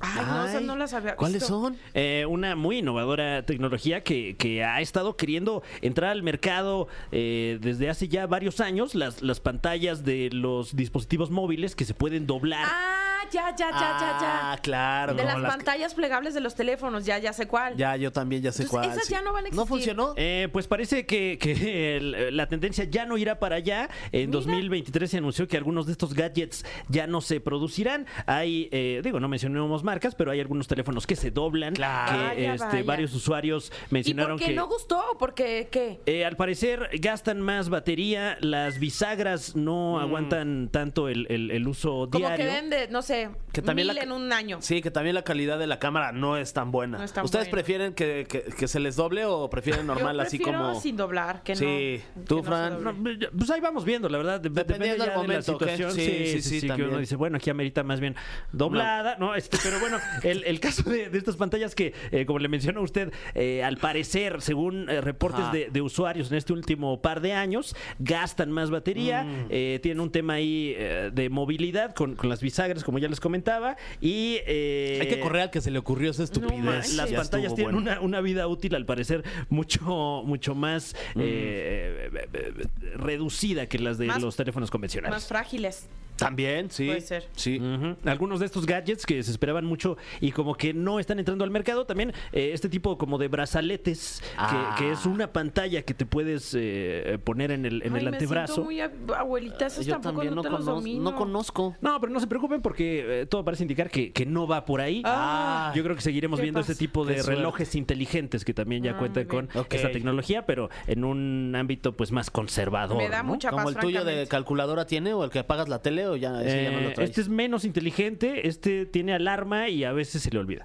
[0.00, 1.48] Ay, no, esas no las había ¿Cuáles visto.
[1.48, 1.76] son?
[1.94, 7.88] Eh, una muy innovadora tecnología que, que ha estado queriendo entrar al mercado eh, desde
[7.88, 12.66] hace ya varios años, las, las pantallas de los dispositivos móviles que se pueden doblar.
[12.66, 14.52] Ah, ya, ya, ya, ya, ya.
[14.52, 15.14] Ah, claro.
[15.14, 17.76] de las las- pantallas plegables de los teléfonos, ya, ya sé cuál.
[17.76, 18.96] Ya, yo también ya sé Entonces, cuál.
[18.96, 19.12] esas sí.
[19.12, 19.68] ya no van a ¿No existir.
[19.68, 20.14] funcionó?
[20.16, 23.88] Eh, pues parece que, que el- la tendencia ya no irá para allá.
[24.12, 24.32] En Mira.
[24.32, 28.06] 2023 se anunció que algunos de estos gadgets ya no se producirán.
[28.26, 31.74] Hay, eh, digo, no mencionemos marcas, pero hay algunos teléfonos que se doblan.
[31.74, 32.12] Claro.
[32.36, 32.84] Que Vaya, este, vaya.
[32.84, 34.56] varios usuarios ¿Y mencionaron por qué que.
[34.56, 35.02] no gustó?
[35.18, 36.00] Porque, ¿qué?
[36.06, 42.06] Eh, al parecer gastan más batería, las bisagras no aguantan tanto el, el- el uso
[42.06, 42.10] Mm.
[42.10, 42.36] Como diario.
[42.46, 43.13] que vende, no sé,
[43.52, 44.58] Que también mil la- en un año.
[44.60, 46.98] Sí, que también la calidad de la cámara no es tan buena.
[46.98, 47.52] No es tan ¿Ustedes buena.
[47.52, 50.80] prefieren que, que- que se les doble o prefieren normal Yo así como...
[50.80, 52.00] sin doblar, que Sí.
[52.16, 52.22] no.
[52.24, 52.84] ¿Tú, que no se Fran?
[52.84, 52.94] No,
[53.38, 54.40] pues ahí vamos viendo, la verdad.
[54.40, 55.92] de- Dependiendo depende del momento, de la situación.
[55.92, 56.88] Sí, sí, sí, que también.
[56.90, 58.16] uno dice, bueno, aquí amerita más bien
[58.52, 59.16] doblada.
[59.18, 62.48] No, este, pero bueno, el, el caso de, de estas pantallas que, eh, como le
[62.48, 67.20] mencionó usted, eh, al parecer, según eh, reportes de, de usuarios en este último par
[67.20, 69.46] de años, gastan más batería, Mm.
[69.50, 73.20] eh, tienen un tema ahí eh, de movilidad con, con las bisagras, como ya les
[73.20, 74.38] comentaba, y...
[74.46, 76.58] eh, Hay que correr al que se le ocurrió esa estupidez.
[76.62, 76.94] manches.
[76.94, 77.90] las Ya pantallas estuvo tienen bueno.
[77.92, 81.20] una, una vida útil al parecer mucho mucho más Mm.
[81.22, 82.52] eh, eh,
[82.96, 85.26] reducida que las de Más- los teléfonos Más convencionales.
[85.26, 85.86] frágiles.
[86.16, 86.86] También, sí.
[86.86, 87.26] Puede ser.
[87.34, 87.60] Sí.
[88.04, 91.50] Algunos de estos gadgets que se esperaban mucho y como que no están entrando al
[91.50, 94.74] mercado, también eh, este tipo como de brazaletes, que- Ah.
[94.78, 98.16] que, es una pantalla que te puedes eh, poner en el, en Ay, el me
[98.16, 98.54] antebrazo.
[98.54, 101.10] siento muy ab- abuelita, esos Yo tampoco también no, no, te los conozco, domino.
[101.10, 101.76] no conozco.
[101.80, 104.80] No, pero no se preocupen porque eh, todo parece indicar que, que no va por
[104.80, 105.02] ahí.
[105.04, 105.72] Ah.
[105.74, 106.72] Yo creo que seguiremos ¿Qué viendo pasa?
[106.72, 107.38] este tipo de Qué suerte.
[107.40, 112.12] relojes inteligentes que también ya Ah, cuentan con esta tecnología, pero en un ámbito pues
[112.12, 112.98] más conservador.
[112.98, 113.30] Me da ¿no?
[113.30, 116.16] mucha ¿Como paz, el tuyo de calculadora tiene o el que apagas la tele o
[116.16, 117.10] ya, ese ya no Eh, lo traes?
[117.10, 120.64] este es menos inteligente, este tiene alarma y a veces se le olvida.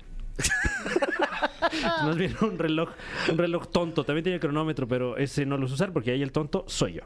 [2.03, 2.89] Más bien un reloj,
[3.29, 4.03] un reloj tonto.
[4.03, 7.01] También tiene cronómetro, pero ese no lo usar porque ahí el tonto soy yo.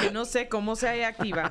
[0.00, 1.50] Que no sé cómo se activa.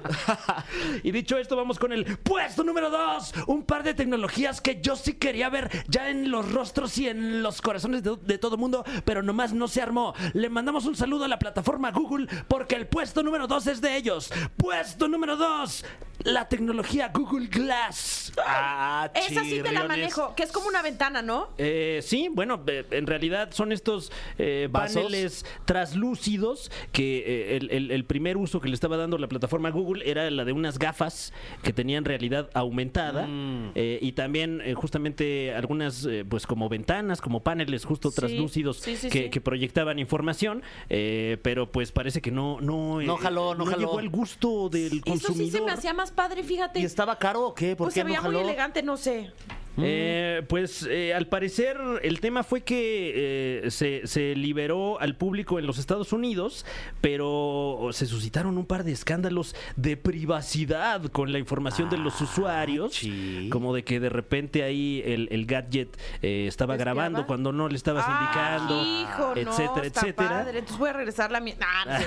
[1.04, 3.34] Y dicho esto, vamos con el puesto número 2.
[3.48, 7.44] Un par de tecnologías que yo sí quería ver ya en los rostros y en
[7.44, 10.14] los corazones de, de todo mundo, pero nomás no se armó.
[10.34, 13.96] Le mandamos un saludo a la plataforma Google porque el puesto número 2 es de
[13.98, 14.32] ellos.
[14.56, 15.86] Puesto número 2,
[16.24, 18.32] la tecnología Google Glass.
[18.46, 21.50] Ah, Esa sí te la manejo, que es como una ventana, ¿no?
[21.58, 27.18] Eh, sí, bueno, eh, en realidad son estos eh, paneles traslúcidos que
[27.54, 30.44] eh, el, el- el primer uso que le estaba dando la plataforma Google era la
[30.46, 33.72] de unas gafas que tenían realidad aumentada Mm.
[33.76, 39.10] eh, y también eh, justamente algunas eh, pues como ventanas, como paneles justo Sí, sí,
[39.10, 43.78] que, proyectaban información, eh, pero pues parece que no no, No jaló, no jaló.
[43.80, 45.52] llegó al gusto del Eso sí consumidor.
[45.52, 46.80] se me hacía más padre, fíjate.
[46.80, 47.76] ¿Y estaba caro o qué?
[47.76, 48.40] ¿Por pues qué se no veía muy jaló?
[48.42, 49.32] elegante, no sé.
[49.80, 55.60] Eh, pues eh, al parecer el tema fue que eh, se, se liberó al público
[55.60, 56.66] en los Estados Unidos,
[57.02, 62.92] pero se suscitaron un par de escándalos de privacidad con la información de los usuarios,
[62.92, 63.50] chi.
[63.52, 67.76] como de que de repente ahí el, el gadget eh, estaba grabando cuando no le
[67.76, 70.30] estabas Ah, indicando, hijo, no, etcétera, está etcétera.
[70.30, 70.60] padre.
[70.60, 71.56] Entonces voy a regresar la mía.
[71.62, 72.00] Ah,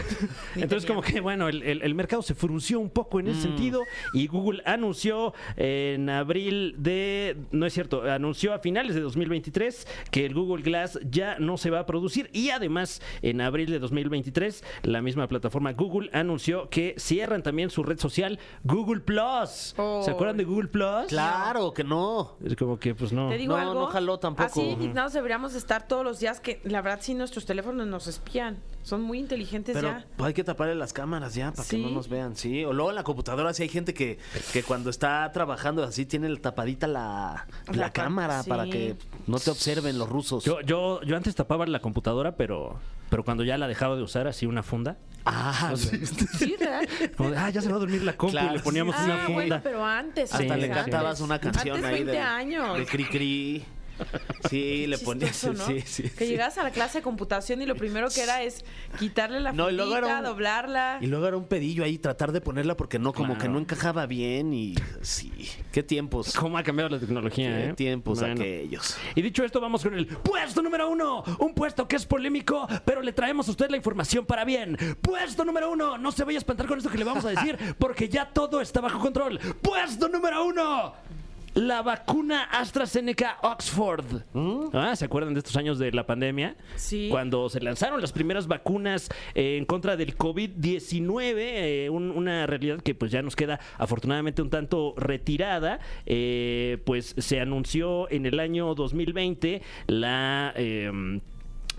[0.54, 3.42] no Entonces como que bueno, el, el- el mercado se frunció un poco en ese
[3.42, 8.02] sentido y Google anunció en abril de no es cierto.
[8.02, 12.30] Anunció a finales de 2023 que el Google Glass ya no se va a producir
[12.32, 17.82] y además en abril de 2023 la misma plataforma Google anunció que cierran también su
[17.82, 19.74] red social Google Plus.
[19.76, 20.02] Oh.
[20.02, 21.06] ¿Se acuerdan de Google Plus?
[21.08, 22.36] Claro que no.
[22.44, 23.28] Es como que pues no.
[23.28, 23.74] Te digo No, algo.
[23.74, 24.48] no jaló tampoco.
[24.60, 28.58] Así nos deberíamos estar todos los días que la verdad sí nuestros teléfonos nos espían.
[28.82, 30.06] Son muy inteligentes Pero ya.
[30.24, 31.76] hay que taparle las cámaras ya para Sí.
[31.76, 32.64] que no nos vean, sí.
[32.64, 34.18] O luego en la computadora sí hay gente que,
[34.52, 38.48] que cuando está trabajando así tiene tapadita la, la, La cámara sí.
[38.48, 40.44] para que no te observen los rusos.
[40.44, 44.26] Yo, yo, yo antes tapaba la computadora, pero, pero cuando ya la dejaba de usar
[44.26, 46.00] así una funda, ah, sí.
[46.38, 46.82] Sí, ¿verdad?
[47.16, 48.54] como de, ah, ya se va a dormir la compu Claro.
[48.54, 49.34] y le poníamos ah, una funda.
[49.34, 50.32] bueno, pero antes.
[50.32, 52.78] Hasta sí, le cantabas una canción Antes ahí 20 de, años.
[52.78, 53.64] de cri cri.
[54.50, 55.44] Sí, le ponías.
[55.44, 55.66] ¿no?
[55.66, 56.02] Sí, sí.
[56.04, 56.26] Que sí.
[56.26, 58.64] llegabas a la clase de computación y lo primero que era es
[58.98, 60.98] quitarle la No, y luego fundita, era un- doblarla.
[61.00, 63.40] Y luego era un pedillo ahí, tratar de ponerla porque no, como Claro.
[63.42, 65.30] que no encajaba bien y sí.
[65.72, 66.34] Qué tiempos.
[66.34, 67.48] ¿Cómo ha cambiado la tecnología?
[67.56, 67.74] Qué eh?
[67.74, 68.34] tiempos Bueno.
[68.34, 68.96] aquellos.
[69.14, 71.22] Y dicho esto, vamos con el puesto número uno.
[71.38, 74.76] Un puesto que es polémico, pero le traemos a usted la información para bien.
[75.00, 75.96] Puesto número uno.
[75.98, 78.60] No se vaya a espantar con esto que le vamos a decir, porque ya todo
[78.60, 79.38] está bajo control.
[79.62, 80.94] Puesto número uno.
[81.54, 84.22] La vacuna AstraZeneca Oxford.
[84.72, 86.54] Ah, ¿Se acuerdan de estos años de la pandemia?
[86.76, 87.08] Sí.
[87.10, 92.80] Cuando se lanzaron las primeras vacunas eh, en contra del COVID-19, eh, un- una realidad
[92.80, 98.38] que pues ya nos queda afortunadamente un tanto retirada, eh, pues se anunció en el
[98.38, 100.52] año 2020 la...
[100.56, 101.20] eh,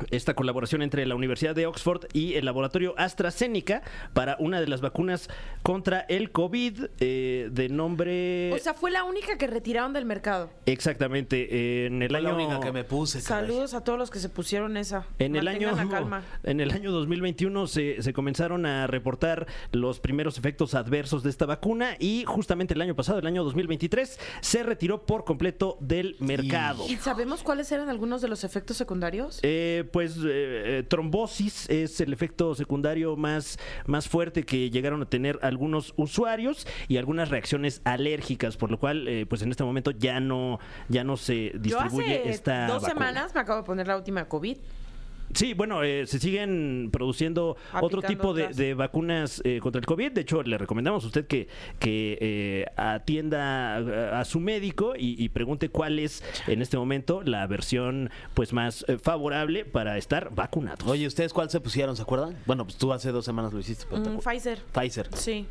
[0.10, 3.84] esta colaboración entre la Universidad de Oxford y el laboratorio AstraZeneca
[4.14, 5.30] para una de las vacunas
[5.64, 8.52] contra el COVID eh, de nombre...
[8.54, 10.50] O sea, fue la única que retiraron del mercado.
[10.66, 12.30] exactamente, eh, en el Fue año...
[12.30, 13.22] la única que me puse.
[13.22, 13.48] caray.
[13.48, 15.06] Saludos a todos los que se pusieron esa.
[15.20, 16.24] En el, año, calma.
[16.44, 21.46] en el año 2021 se, se comenzaron a reportar los primeros efectos adversos de esta
[21.46, 26.86] vacuna y justamente el año pasado, el año 2023, se retiró por completo del mercado.
[26.88, 29.40] ¿Y sabemos cuáles eran algunos de los efectos secundarios?
[29.44, 35.06] Eh, pues eh, eh, trombosis es el efecto secundario más, más fuerte que llegaron a
[35.06, 39.92] tener algunos usuarios y algunas reacciones alérgicas, por lo cual eh, pues en este momento
[39.92, 43.06] ya no, ya no se Yo distribuye hace esta dos vacuna.
[43.06, 44.58] semanas me acabo de poner la última COVID.
[45.34, 50.12] Sí, bueno, eh, se siguen produciendo otro tipo de, de vacunas eh, contra el COVID.
[50.12, 51.48] De hecho, le recomendamos a usted que,
[51.80, 57.22] que eh, atienda a, a su médico y, y pregunte cuál es en este momento
[57.24, 60.88] la versión pues más eh, favorable para estar vacunados.
[60.88, 61.96] Oye, ¿ustedes cuál se pusieron?
[61.96, 62.38] ¿Se acuerdan?
[62.46, 63.86] Bueno, pues tú hace dos semanas lo hiciste.
[63.96, 64.60] Mm, Pfizer.
[64.74, 65.10] Pfizer.
[65.14, 65.48] Sí.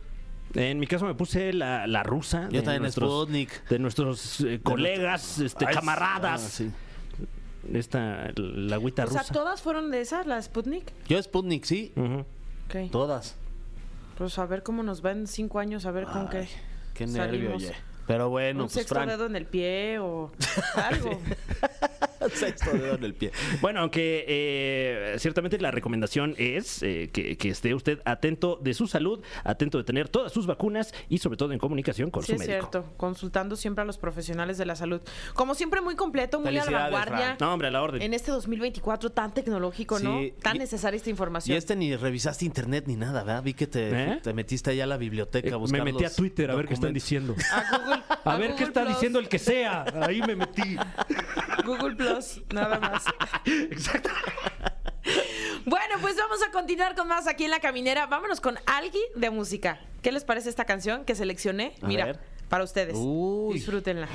[0.54, 2.48] En mi caso me puse la, la rusa.
[2.50, 3.68] Yo de también nuestros, Sputnik.
[3.68, 6.44] De nuestros eh, colegas, este, Ay, camaradas.
[6.44, 6.70] ah, sí.
[7.72, 9.32] Esta, la agüita O sea, rusa.
[9.34, 10.92] ¿todas fueron de esas, la Sputnik?
[11.08, 11.92] Yo Sputnik, sí.
[11.96, 12.20] Ujú.
[12.66, 12.90] Ok.
[12.90, 13.36] Todas.
[14.16, 16.48] Pues a ver cómo nos va en cinco años, a ver con qué.
[16.94, 17.62] Qué nervio, Salimos.
[17.62, 17.74] oye.
[18.10, 19.08] Pero bueno, Un pues sexto Fran.
[19.08, 20.32] dedo en el pie o
[20.74, 21.20] algo.
[22.34, 23.30] sexto dedo en el pie.
[23.60, 28.86] Bueno, aunque eh, ciertamente la recomendación es eh, que, que esté usted atento de su
[28.86, 32.32] salud, atento de tener todas sus vacunas y sobre todo en comunicación con Sí, su
[32.34, 32.68] es médico.
[32.70, 32.92] cierto.
[32.96, 35.00] Consultando siempre a los profesionales de la salud.
[35.34, 37.36] Como siempre, muy completo, muy a la vanguardia.
[37.40, 38.02] No, hombre, a la orden.
[38.02, 40.18] En este 2024 tan tecnológico, ¿no?
[40.18, 40.34] Sí.
[40.42, 41.56] Tan Y- necesaria esta Y información.
[41.56, 43.42] este ni revisaste internet ni nada, ¿verdad?
[43.42, 44.20] Vi que te, ¿Eh?
[44.22, 46.66] te metiste allá a la biblioteca Eh, a buscar me metí a Twitter a ver
[46.66, 47.02] qué están documentos.
[47.02, 47.34] diciendo.
[47.52, 47.99] A Google.
[48.24, 48.94] A ver qué está Plus.
[48.94, 49.84] diciendo el que sea.
[50.02, 50.76] Ahí me metí.
[51.64, 53.04] Google Plus, nada más.
[53.44, 54.10] Exacto.
[55.66, 58.06] Bueno, pues vamos a continuar con más aquí en La Caminera.
[58.06, 59.80] Vámonos con Algi de música.
[60.02, 61.74] ¿Qué les parece esta canción que seleccioné?
[61.82, 62.20] A Mira, ver.
[62.48, 62.94] para ustedes.
[62.98, 63.54] Uy.
[63.54, 64.08] Disfrútenla.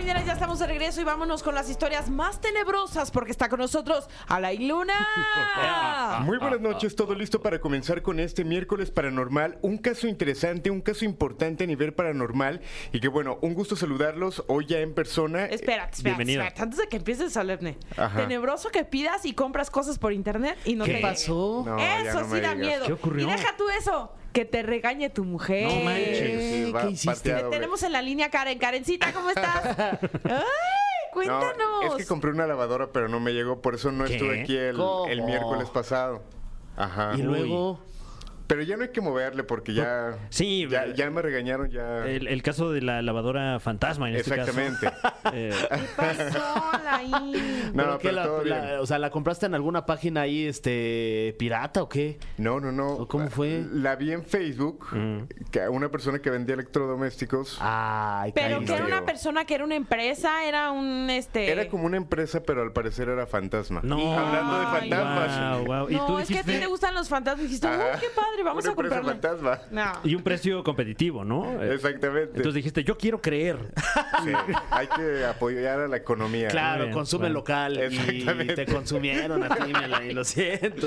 [0.00, 3.60] Camineras, ya estamos de regreso y vámonos con las historias más tenebrosas porque está con
[3.60, 4.94] nosotros Alain Luna.
[6.24, 9.58] Muy buenas noches, todo listo para comenzar con este miércoles paranormal.
[9.60, 12.62] Un caso interesante, un caso importante a nivel paranormal.
[12.94, 15.44] Y que bueno, un gusto saludarlos hoy ya en persona.
[15.44, 16.44] Espera, espera, Bienvenido.
[16.44, 17.76] espera, antes de que empieces solemne.
[17.98, 18.20] Ajá.
[18.20, 21.62] Tenebroso que pidas y compras cosas por internet y no ¿Qué te pasó?
[21.66, 22.56] No, eso no sí da digas.
[22.56, 22.86] miedo.
[22.86, 23.28] ¿Qué ocurrió?
[23.28, 25.68] Y deja tú eso, que te regañe tu mujer.
[25.68, 26.18] No manches.
[26.18, 27.32] Sí, sí, va ¿Qué hiciste?
[27.32, 28.58] Te tenemos en la línea Karen.
[28.58, 29.78] Karencita, ¿cómo estás?
[29.78, 30.40] ¡Ay!
[31.12, 31.56] Cuéntanos.
[31.58, 34.14] No, es que compré una lavadora, pero no me llegó, por eso no ¿Qué?
[34.14, 36.22] estuve aquí el miércoles pasado.
[36.76, 37.12] Ajá.
[37.16, 37.80] Y luego.
[38.50, 40.18] Pero ya no hay que moverle porque ya.
[40.28, 42.04] Sí, Ya, eh, ya me regañaron, ya.
[42.04, 44.50] El, el caso de la lavadora fantasma en este caso.
[44.60, 44.92] Exactamente.
[45.32, 46.42] Eh, ¿Qué pasó,
[46.88, 47.72] Alain?
[47.74, 48.76] No, ¿Pero pero la- todo la- bien.
[48.80, 52.18] o sea, ¿la compraste en alguna página ahí, este, pirata o qué?
[52.38, 52.88] No, no, no.
[52.94, 53.64] ¿O cómo fue?
[53.70, 54.86] La vi en Facebook,
[55.50, 57.58] que una persona que vendía electrodomésticos.
[57.60, 61.52] Ay, Pero que era una persona que era una empresa, era un este.
[61.52, 63.80] Era como una empresa, pero al parecer era fantasma.
[63.84, 64.18] No.
[64.18, 65.58] Hablando de fantasmas.
[65.58, 65.90] Wow, wow.
[65.90, 67.44] Y No, tú es que a ti te gustan los fantasmas.
[67.44, 68.00] Dijiste, uy, Ajá.
[68.00, 69.58] qué padre, padre, vamos Una a fantasma.
[69.70, 69.92] No.
[70.04, 71.62] Y un precio competitivo, ¿no?
[71.62, 72.30] Exactamente.
[72.36, 73.72] Entonces dijiste, yo quiero creer.
[74.24, 74.32] Sí,
[74.70, 76.48] hay que apoyar a la economía.
[76.48, 77.34] Claro, bien, consume bueno.
[77.34, 78.54] local y Exactamente.
[78.54, 80.86] te consumieron a ti, Melanie, lo siento.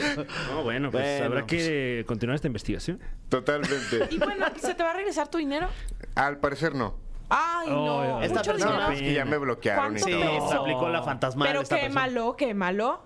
[0.51, 2.99] No, bueno, pues Bueno, habrá que continuar esta investigación.
[3.29, 4.07] Totalmente.
[4.11, 5.67] Y bueno, ¿se te va a regresar tu dinero?
[6.15, 6.97] Al parecer no.
[7.29, 8.17] Ay, no.
[8.17, 8.91] Oh, esta mucho persona- dinero.
[8.93, 10.41] Es que ya me bloquearon y ¿Cuánto todo.
[10.41, 12.01] Sí, se aplicó la fantasmal Pero esta qué persona.
[12.01, 13.03] malo, qué malo.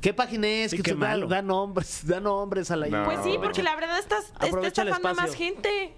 [0.00, 0.70] ¿Qué página es?
[0.70, 1.26] Sí, que qué tú da, malo.
[1.26, 3.04] da nombres, da nombres a la No.
[3.04, 5.94] Pues sí, porque la verdad estás, está estafando a más gente.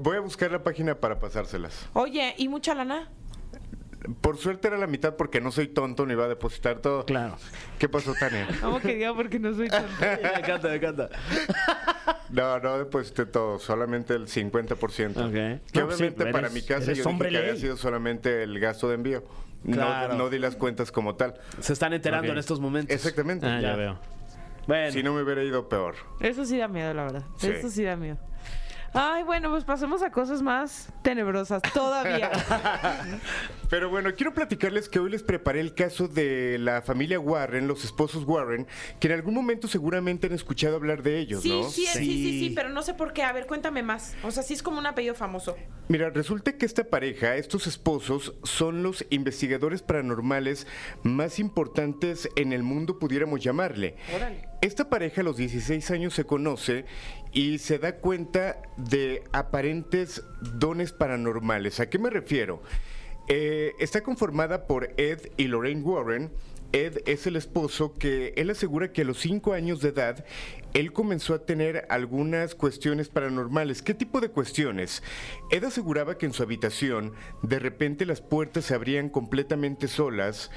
[0.00, 1.86] Voy a buscar la página para pasárselas.
[1.92, 3.10] Oye, ¿y mucha lana?
[4.20, 7.04] Por suerte era la mitad porque no soy tonto ni va a depositar todo.
[7.06, 7.36] Claro.
[7.78, 8.46] ¿Qué pasó, Tania?
[8.60, 9.14] ¿Cómo que diga?
[9.14, 9.86] Porque no soy tan...
[10.00, 11.08] me encanta, me encanta.
[12.30, 15.10] No, no deposité todo, solamente el 50%.
[15.16, 15.32] Ok.
[15.72, 18.42] Que No, pues sí, obviamente para eres- mi casa yo dije que había sido solamente
[18.42, 19.24] el gasto de envío.
[19.64, 20.14] No- Claro.
[20.14, 21.34] No, di las cuentas como tal.
[21.60, 22.32] Se están enterando Ok.
[22.32, 22.94] en estos momentos.
[22.94, 23.46] Exactamente.
[23.46, 23.76] Ah, ya, Ya.
[23.76, 23.98] veo.
[24.66, 25.94] Bueno, Si no me hubiera ido peor.
[26.20, 27.22] Eso sí da miedo, la verdad.
[27.36, 27.48] Sí.
[27.50, 28.18] Eso sí da miedo.
[28.96, 32.30] Ay, bueno, pues pasemos a cosas más tenebrosas todavía.
[33.68, 37.84] Pero bueno, quiero platicarles que hoy les preparé el caso de la familia Warren, los
[37.84, 38.68] esposos Warren,
[39.00, 41.68] que en algún momento seguramente han escuchado hablar de ellos, Sí, ¿no?
[41.68, 42.38] sí, sí, sí, Sí.
[42.48, 43.24] sí, pero no sé por qué.
[43.24, 44.14] A ver, cuéntame más.
[44.22, 45.56] O sea, sí es como un apellido famoso.
[45.88, 50.66] Mira, resulta que esta pareja, estos esposos, son los investigadores paranormales
[51.02, 53.96] más importantes en el mundo, pudiéramos llamarle.
[54.14, 54.48] Órale.
[54.64, 56.86] Esta pareja a los 16 años se conoce
[57.34, 61.80] y se da cuenta de aparentes dones paranormales.
[61.80, 62.62] ¿A qué me refiero?
[63.28, 66.30] Eh, está conformada por Ed y Lorraine Warren.
[66.72, 70.24] Ed es el esposo que él asegura que a los 5 años de edad
[70.72, 73.82] él comenzó a tener algunas cuestiones paranormales.
[73.82, 75.02] ¿Qué tipo de cuestiones?
[75.50, 80.50] Ed aseguraba que en su habitación de repente las puertas se abrían completamente solas,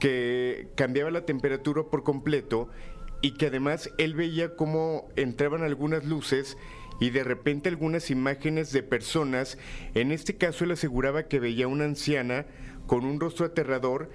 [0.00, 2.68] que cambiaba la temperatura por completo
[3.22, 6.58] y que además él veía cómo entraban algunas luces
[7.00, 9.56] y de repente algunas imágenes de personas.
[9.94, 12.46] En este caso él aseguraba que veía una anciana
[12.86, 14.10] con un rostro aterrador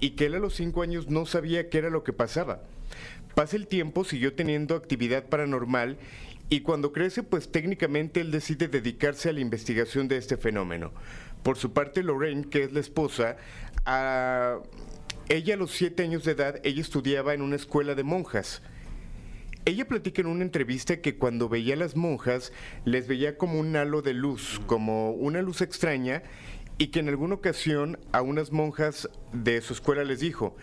[0.00, 2.62] y que él a los cinco años no sabía qué era lo que pasaba.
[3.34, 5.98] Pasa el tiempo, siguió teniendo actividad paranormal
[6.48, 10.92] y cuando crece, pues técnicamente él decide dedicarse a la investigación de este fenómeno.
[11.42, 13.36] Por su parte, Lorraine, que es la esposa,
[13.86, 14.58] a-
[15.32, 18.60] ella a los siete años de edad, ella estudiaba en una escuela de monjas.
[19.64, 22.52] Ella platica en una entrevista que cuando veía a las monjas
[22.84, 26.22] les veía como un halo de luz, como una luz extraña,
[26.76, 30.54] y que en alguna ocasión a unas monjas de su escuela les dijo,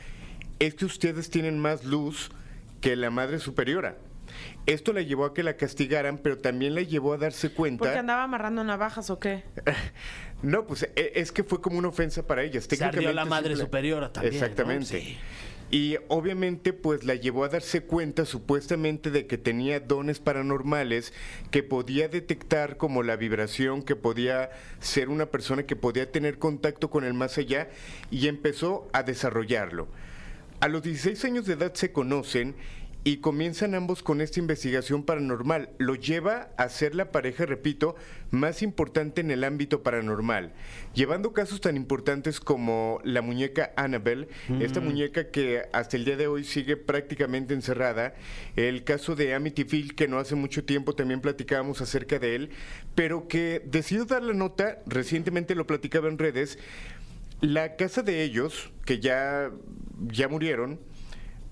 [0.59, 2.29] es que ustedes tienen más luz
[2.79, 3.97] que la Madre Superiora.
[4.67, 7.85] Esto la llevó a que la castigaran, pero también la llevó a darse cuenta...
[7.85, 9.45] ¿Porque andaba amarrando navajas o qué?
[10.41, 12.65] No, pues e- es que fue como una ofensa para ellas.
[12.69, 14.39] Se ardió la madre simple- superiora también, ¿no?
[14.39, 14.85] Exactamente.
[15.01, 15.17] Sí.
[15.71, 21.13] Y obviamente pues la llevó a darse cuenta supuestamente de que tenía dones paranormales,
[21.51, 24.49] que podía detectar como la vibración, que podía
[24.79, 27.69] ser una persona que podía tener contacto con el más allá
[28.09, 29.87] y empezó a desarrollarlo.
[30.59, 32.55] A los 16 años de edad se conocen
[33.03, 35.69] y comienzan ambos con esta investigación paranormal.
[35.77, 37.95] Lo lleva a ser la pareja, repito,
[38.31, 40.53] más importante en el ámbito paranormal,
[40.93, 44.27] llevando casos tan importantes como la muñeca Annabelle,
[44.59, 48.13] esta muñeca que hasta el día de hoy sigue prácticamente encerrada,
[48.55, 52.49] el caso de Amityville, que no hace mucho tiempo también platicábamos acerca de él,
[52.95, 56.59] pero que decidió dar la nota, recientemente lo platicaba en redes,
[57.41, 59.49] la casa de ellos, que ya,
[60.11, 60.79] ya murieron,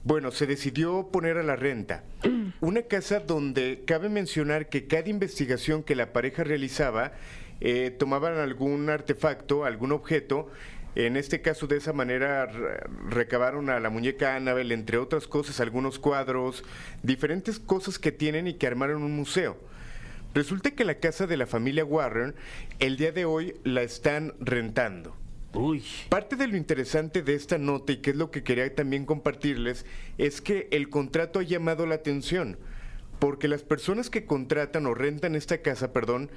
[0.07, 2.03] bueno, se decidió poner a la renta.
[2.61, 7.11] Una casa donde cabe mencionar que cada investigación que la pareja realizaba,
[7.59, 10.49] eh, tomaban algún artefacto, algún objeto.
[10.95, 15.59] En este caso, de esa manera, re- recabaron a la muñeca Annabelle, entre otras cosas,
[15.59, 16.63] algunos cuadros,
[17.03, 19.57] diferentes cosas que tienen y que armaron un museo.
[20.33, 22.33] Resulta que la casa de la familia Warren,
[22.79, 25.17] el día de hoy, la están rentando.
[25.57, 25.83] Uy.
[26.09, 29.85] Parte de lo interesante de esta nota y que es lo que quería también compartirles
[30.17, 32.57] es que el contrato ha llamado la atención,
[33.19, 36.29] porque las personas que contratan o rentan esta casa, perdón,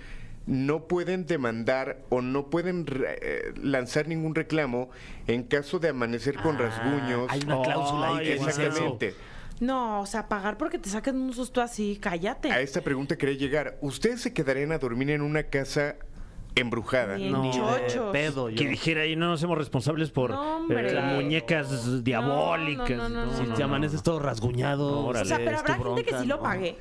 [0.46, 4.88] no pueden demandar o no pueden re- eh, lanzar ningún reclamo
[5.26, 7.26] en caso de amanecer con rasguños.
[7.28, 8.32] Hay una cláusula ahí que.
[8.34, 9.14] Exactamente.
[9.60, 12.50] No, o sea, pagar porque te saquen un susto así, cállate.
[12.50, 13.76] A esta pregunta quería llegar.
[13.82, 15.96] ¿Ustedes se quedarían a dormir en una casa
[16.60, 17.16] embrujada?
[17.16, 18.06] Bien No, chochos.
[18.06, 18.56] de pedo yo.
[18.56, 22.96] Que dijera ahí, no nos hacemos responsables por No, eh, muñecas diabólicas.
[22.96, 25.06] no, no, no, Si no, te amaneces todo rasguñado.
[25.06, 26.42] o sea, pero habrá gente que sí lo ¿no?
[26.42, 26.76] pague.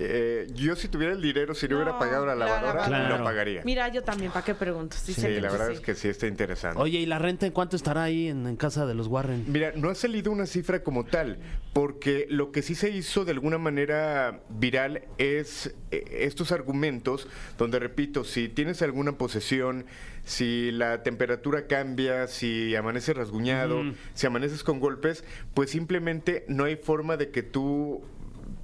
[0.00, 3.62] Eh, yo si tuviera el dinero, si no, hubiera pagado la la lavadora, lo pagaría.
[3.64, 4.96] Mira, yo también, ¿para qué pregunto?
[4.96, 5.74] Sí, Sí, sé que la verdad sí.
[5.74, 6.80] es que sí está interesante.
[6.80, 9.44] Oye, ¿y la renta en cuánto estará ahí en, en casa de los Warren?
[9.48, 11.38] Mira, no ha salido una cifra como tal,
[11.72, 17.26] porque lo que sí se hizo de alguna manera viral es eh, estos argumentos
[17.58, 19.84] donde, repito, si tienes alguna posesión,
[20.22, 23.82] si la temperatura cambia, si amaneces rasguñado,
[24.14, 28.02] si amaneces con golpes, pues simplemente no hay forma de que tú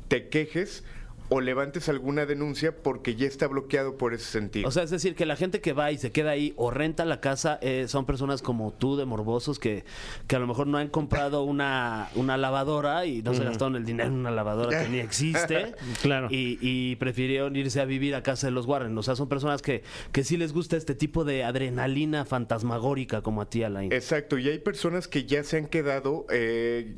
[0.08, 0.84] te quejes
[1.34, 4.68] o levantes alguna denuncia porque ya está bloqueado por ese sentido.
[4.68, 7.04] O sea, es decir, que la gente que va y se queda ahí o renta
[7.04, 9.84] la casa eh, son personas como tú de morbosos que,
[10.26, 13.84] que a lo mejor no han comprado una, una lavadora y no se gastaron el
[13.84, 15.74] dinero en una lavadora que ni existe.
[16.02, 16.28] Claro.
[16.30, 18.96] Y, y prefirieron irse a vivir a casa de los Warren.
[18.98, 23.40] O sea, son personas que, que sí les gusta este tipo de adrenalina fantasmagórica como
[23.40, 23.92] a ti, Alain.
[23.92, 26.26] Exacto, y hay personas que ya se han quedado.
[26.30, 26.94] eh,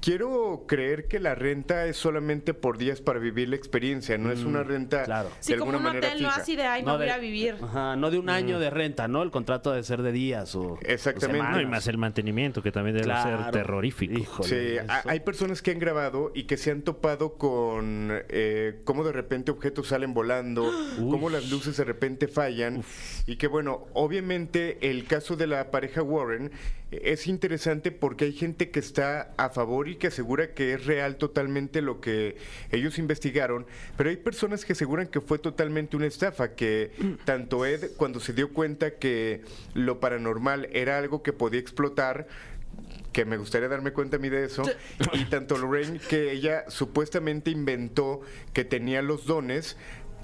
[0.00, 4.44] quiero creer que la renta es solamente por días para vivir la experiencia, no es
[4.44, 5.28] una renta claro.
[5.28, 6.40] de Sí, como alguna un manera hotel, no fija.
[6.40, 7.56] así de, ay, No voy a ir de- a vivir.
[7.62, 9.22] Ajá, no de un año de renta, ¿no?
[9.22, 10.78] El contrato debe ser de días o.
[10.82, 11.46] Exactamente.
[11.46, 13.42] o No, y más el mantenimiento, que también debe Claro.
[13.44, 14.18] ser terrorífico.
[14.18, 18.08] Híjole, Sí, eso- ha- hay personas que han grabado y que se han topado con
[18.28, 20.70] eh, cómo de repente objetos salen volando,
[21.10, 22.82] cómo las luces de repente fallan
[23.26, 26.50] y que bueno, obviamente el caso de la pareja Warren
[26.90, 31.16] es interesante porque hay gente que está a favor y que asegura que es real
[31.16, 32.36] totalmente lo que
[32.72, 36.90] ellos investigaron, pero hay personas que aseguran que fue totalmente una estafa, que
[37.24, 39.42] tanto Ed cuando se dio cuenta que
[39.74, 42.26] lo paranormal era algo que podía explotar,
[43.12, 44.62] que me gustaría darme cuenta a mí de eso,
[45.12, 48.20] y tanto Lorraine que ella supuestamente inventó
[48.52, 49.76] que tenía los dones,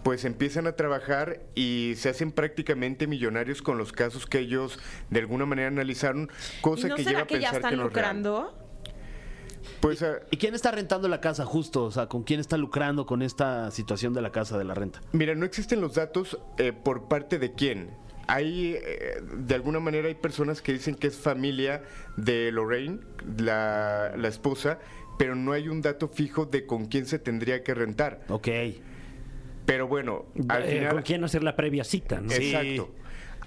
[0.07, 4.79] pues empiezan a trabajar y se hacen prácticamente millonarios con los casos que ellos
[5.11, 7.71] de alguna manera analizaron, ¿Y cosa no que será lleva a que ya pensar están
[7.71, 7.93] que no real.
[7.93, 8.59] lucrando?
[9.81, 11.83] Pues ah, ¿Y quién está rentando la casa justo?
[11.83, 15.01] O sea, ¿con quién está lucrando con esta situación de la casa de la renta?
[15.11, 17.91] Mira, no existen los datos eh, por parte de quién.
[18.29, 21.83] Hay, eh, de alguna manera, hay personas que dicen que es familia
[22.17, 23.01] de Lorraine,
[23.39, 24.79] la, la esposa,
[25.19, 28.25] pero no hay un dato fijo de con quién se tendría que rentar.
[28.29, 28.47] Ok.
[29.67, 30.93] Pero bueno, al Eh, final...
[30.95, 32.21] ¿Con quién hacer la previa cita?
[32.21, 32.31] ¿no?
[32.31, 32.55] Sí.
[32.55, 32.95] Exacto.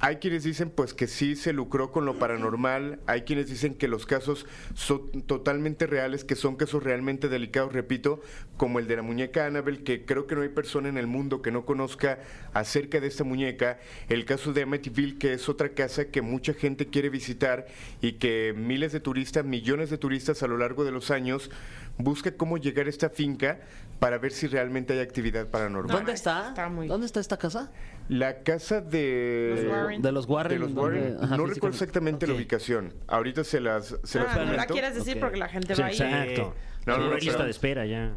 [0.01, 3.89] Hay quienes dicen pues que sí se lucró con lo paranormal, hay quienes dicen que
[3.89, 8.21] los casos son totalmente reales, que son casos realmente delicados, repito,
[8.55, 11.41] como el de la muñeca Annabelle, que creo que no hay persona en el mundo
[11.41, 12.19] que no conozca
[12.53, 16.87] acerca de esta muñeca, el caso de Amityville, que es otra casa que mucha gente
[16.87, 17.67] quiere visitar
[18.01, 21.51] y que miles de turistas, millones de turistas a lo largo de los años
[21.97, 23.59] busca cómo llegar a esta finca
[23.99, 25.93] para ver si realmente hay actividad paranormal.
[25.97, 26.47] ¿Dónde está?
[26.49, 27.69] está muy- ¿Dónde está esta casa?
[28.09, 30.01] La casa de Los Warren.
[30.01, 30.59] De los Warren.
[30.61, 30.73] de los.
[30.75, 31.17] Warren.
[31.21, 32.39] Ajá, no recuerdo exactamente la Ok.
[32.39, 32.93] ubicación.
[33.07, 35.21] Ahorita se las, se las Ah, no la quieres decir Ok.
[35.21, 36.01] porque la gente Sí, va a ir.
[36.01, 36.55] exacto.
[36.87, 38.13] No, no, no, lista pero- de espera ya.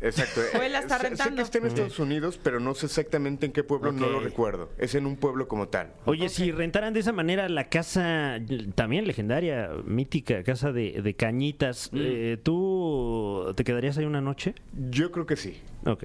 [0.00, 0.40] Exacto.
[0.58, 1.36] O él la está Sé- Sé rentando.
[1.36, 4.70] que está en Estados Unidos, pero no sé exactamente en qué pueblo, no lo recuerdo.
[4.78, 5.92] Es en un pueblo como tal.
[6.06, 8.38] Oye, si rentaran de esa manera la casa,
[8.74, 14.54] también legendaria, mítica, casa de, de cañitas, eh, ¿tú te quedarías ahí una noche?
[14.90, 15.60] Yo creo que sí.
[15.86, 16.04] Ok.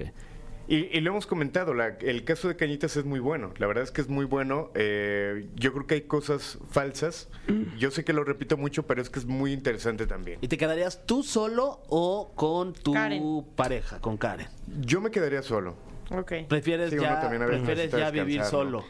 [0.70, 3.54] Y, y lo hemos comentado, la- el caso de Cañitas es muy bueno.
[3.56, 4.70] La verdad es que es muy bueno.
[4.74, 7.30] Eh, yo creo que hay cosas falsas.
[7.78, 10.38] Yo sé que lo repito mucho, pero es que es muy interesante también.
[10.42, 13.44] ¿Y te quedarías tú solo o con tu Karen.
[13.56, 14.48] pareja, con Karen?
[14.82, 15.74] Yo me quedaría solo.
[16.10, 16.32] Ok.
[16.48, 18.84] ¿Prefieres Sí, ya, también prefieres ya vivir solo?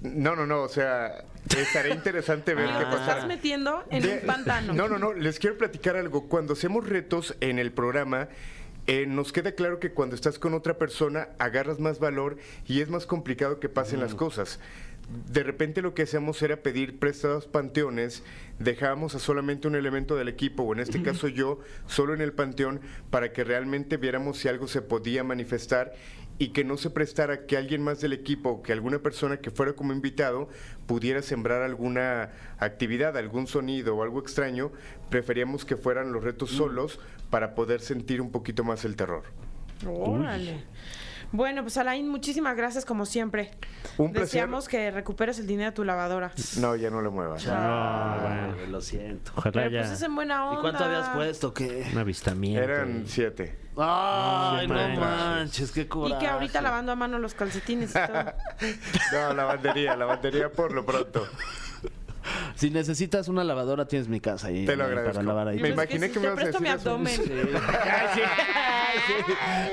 [0.00, 0.62] No, no, no.
[0.62, 1.24] O sea,
[1.56, 3.10] estaría interesante ver Amigo, qué te pasa.
[3.12, 4.72] estás metiendo en De- un pantano.
[4.72, 5.12] No, no, no.
[5.12, 6.28] Les quiero platicar algo.
[6.28, 8.28] Cuando hacemos retos en el programa,
[8.86, 12.88] eh, nos queda claro que cuando estás con otra persona agarras más valor y es
[12.88, 14.58] más complicado que pasen las cosas.
[15.32, 18.22] De repente lo que hacíamos era pedir prestados panteones,
[18.60, 22.32] dejábamos a solamente un elemento del equipo, o en este caso yo, solo en el
[22.32, 25.92] panteón, para que realmente viéramos si algo se podía manifestar
[26.40, 29.50] y que no se prestara que alguien más del equipo o que alguna persona que
[29.50, 30.48] fuera como invitado
[30.86, 34.72] pudiera sembrar alguna actividad, algún sonido o algo extraño,
[35.10, 36.98] preferíamos que fueran los retos solos
[37.30, 39.24] para poder sentir un poquito más el terror.
[39.86, 40.64] Órale.
[41.32, 43.52] Bueno, pues Alain, muchísimas gracias como siempre.
[43.98, 44.26] Un placer.
[44.26, 46.32] Deseamos que recuperes el dinero de tu lavadora.
[46.58, 47.46] No, ya no le muevas.
[47.48, 49.30] Ah, lo siento.
[49.36, 50.58] Ojalá Pero ya pues es en buena onda.
[50.58, 51.54] ¿Y cuánto habías puesto?
[51.54, 51.86] ¿Qué?
[51.92, 52.60] un avistamiento.
[52.64, 53.56] Eran siete.
[53.76, 54.98] Ay, No no manches.
[54.98, 56.18] manches, qué Y coraje.
[56.18, 58.24] que ahorita lavando a mano los calcetines y todo.
[59.12, 61.24] No, lavandería, lavandería por lo pronto.
[62.54, 64.64] Si necesitas una lavadora, tienes mi casa ahí.
[64.66, 65.14] Te lo agradezco.
[65.14, 65.60] Para lavar ahí.
[65.60, 66.90] Me imaginé si que me te ibas a presto mi decir eso.
[66.90, 67.60] abdomen.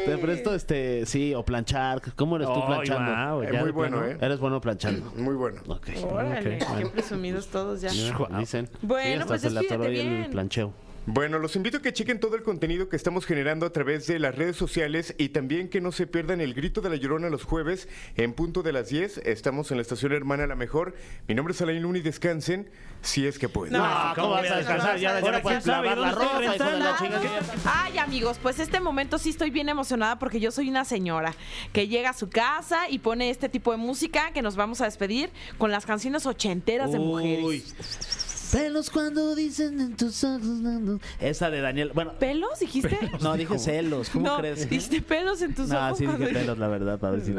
[0.06, 2.02] Te presto este, sí, o planchar.
[2.16, 3.44] ¿Cómo eres tú planchando?
[3.44, 4.12] ya muy bueno, plano.
[4.14, 4.18] ¿eh?
[4.22, 5.12] Eres bueno planchando.
[5.16, 5.62] Muy bueno.
[5.68, 5.88] Ok.
[6.10, 7.92] Órale, Ok, qué presumidos todos ya.
[8.38, 8.70] Dicen.
[8.82, 10.32] Bueno, Sí, hasta pues se despídete ahí el bien.
[10.32, 10.74] plancheo.
[11.10, 14.20] Bueno, los invito a que chequen todo el contenido que estamos generando a través de
[14.20, 17.46] las redes sociales y también que no se pierdan el grito de la llorona los
[17.46, 17.88] jueves
[18.18, 19.20] en punto de las 10.
[19.20, 20.96] Estamos en la estación hermana La Mejor.
[21.30, 22.70] Mi nombre es Alain Luna y descansen
[23.02, 23.72] si es que pueden.
[23.72, 23.80] No,
[24.16, 24.98] ¿cómo ¿cómo vas a descansar?
[24.98, 27.20] Ya, ya Ahora, no puedes ¿quién sabe lavar la ropa, hijo de la rentando?
[27.22, 27.54] chingada.
[27.64, 31.34] Ay, amigos, pues este momento sí estoy bien emocionada porque yo soy una señora
[31.72, 34.84] que llega a su casa y pone este tipo de música que nos vamos a
[34.84, 38.27] despedir con las canciones ochenteras de mujeres.
[38.54, 38.60] Uy.
[38.60, 40.42] Pelos cuando dicen en tus ojos.
[40.42, 41.00] no, no.
[41.20, 41.92] Esa de Daniel.
[41.94, 42.98] Bueno, ¿Pelos dijiste?
[43.22, 44.10] no, dije celos.
[44.10, 44.70] ¿Cómo no, crees?
[44.70, 45.98] dijiste pelos en tus No, ojos.
[45.98, 47.34] sí dije cuando- pelos, la verdad, para ver si.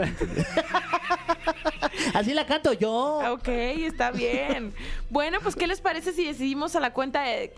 [2.14, 3.20] Así la canto yo.
[3.32, 4.72] Ok, está bien.
[5.10, 7.52] Bueno, pues, ¿qué les parece si decidimos a la cuenta de...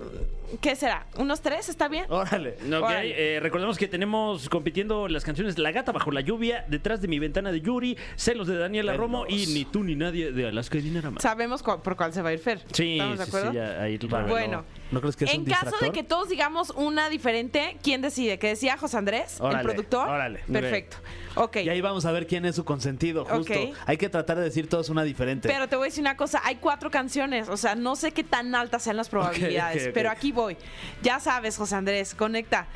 [0.61, 1.07] ¿Qué será?
[1.17, 1.69] ¿Unos tres?
[1.69, 2.07] ¿Está bien?
[2.09, 2.57] Órale.
[2.67, 3.37] Ok, Órale.
[3.37, 7.19] eh, recordemos que tenemos compitiendo las canciones La gata bajo la lluvia, Detrás de mi
[7.21, 10.81] ventana de Yuri, Celos de Daniela Romo y Ni tú ni nadie de Alaska y
[10.83, 11.21] Dinarama.
[11.21, 12.63] Sabemos cu- por cuál se va a ir Fer.
[12.73, 13.51] Sí, ¿Estamos de sí, acuerdo?
[13.51, 14.34] sí, ya ahí reveló.
[14.34, 18.03] Bueno, ¿No crees que es en un caso de que todos digamos una diferente, ¿quién
[18.03, 18.38] decide?
[18.38, 20.09] ¿Qué decía José Andrés, el productor?
[20.09, 20.41] órale.
[20.51, 20.97] Perfecto.
[21.36, 21.59] Ok.
[21.59, 23.53] Y ahí vamos a ver quién es su consentido, justo.
[23.53, 23.76] Ok.
[23.86, 25.49] Hay que tratar de decir todos una diferente.
[25.49, 28.24] Pero te voy a decir una cosa, hay cuatro canciones, o sea, no sé qué
[28.24, 29.95] tan altas sean las probabilidades, ok, ok.
[29.95, 30.57] pero aquí voy.
[31.03, 32.66] Ya sabes, José Andrés, conecta.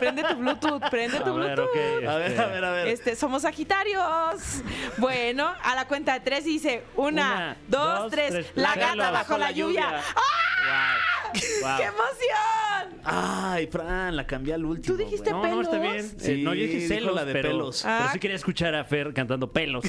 [0.00, 1.68] Prende tu Bluetooth, prende tu A ver, Bluetooth.
[1.68, 2.08] ok.
[2.08, 2.88] a ver, a ver, a ver.
[2.88, 4.62] Este, somos Sagitarios.
[4.98, 8.46] Bueno, a la cuenta de tres dice una, Una, dos, tres.
[8.54, 10.02] La, gata bajo la lluvia.
[10.16, 10.20] ¡Ah!
[10.60, 11.19] Wow.
[11.78, 12.69] ¡Qué emoción!
[13.04, 14.96] Ay, Fran, la cambié al último.
[14.96, 15.50] ¿Tú dijiste güey.
[15.50, 15.92] No, no, está pelos?
[15.92, 16.14] bien.
[16.20, 17.82] Sí, Eh, no, yo dije celos, la de pero, pelos.
[17.82, 18.10] pero Ah.
[18.12, 19.84] sí quería escuchar a Fer cantando pelos.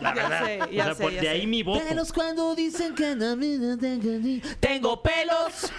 [0.00, 0.44] La Ya verdad.
[0.46, 1.32] sé, O ya sea, sé, por- ya de sé.
[1.32, 1.84] ahí mi voto.
[1.86, 3.14] Pelos cuando dicen que
[4.60, 5.72] Tengo pelos.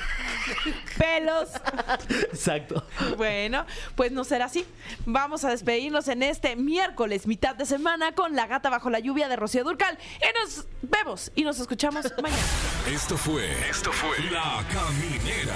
[0.98, 1.50] pelos.
[2.32, 2.86] Exacto.
[3.18, 3.66] Bueno,
[3.96, 4.66] pues no será así.
[5.06, 9.28] Vamos a despedirnos en este miércoles, mitad de semana, con La Gata Bajo la Lluvia
[9.28, 9.98] de Rocío Durcal.
[10.20, 12.42] Y nos vemos y nos escuchamos mañana.
[12.94, 13.52] Esto fue.
[13.70, 14.18] Esto fue.
[14.32, 15.56] La Caminera.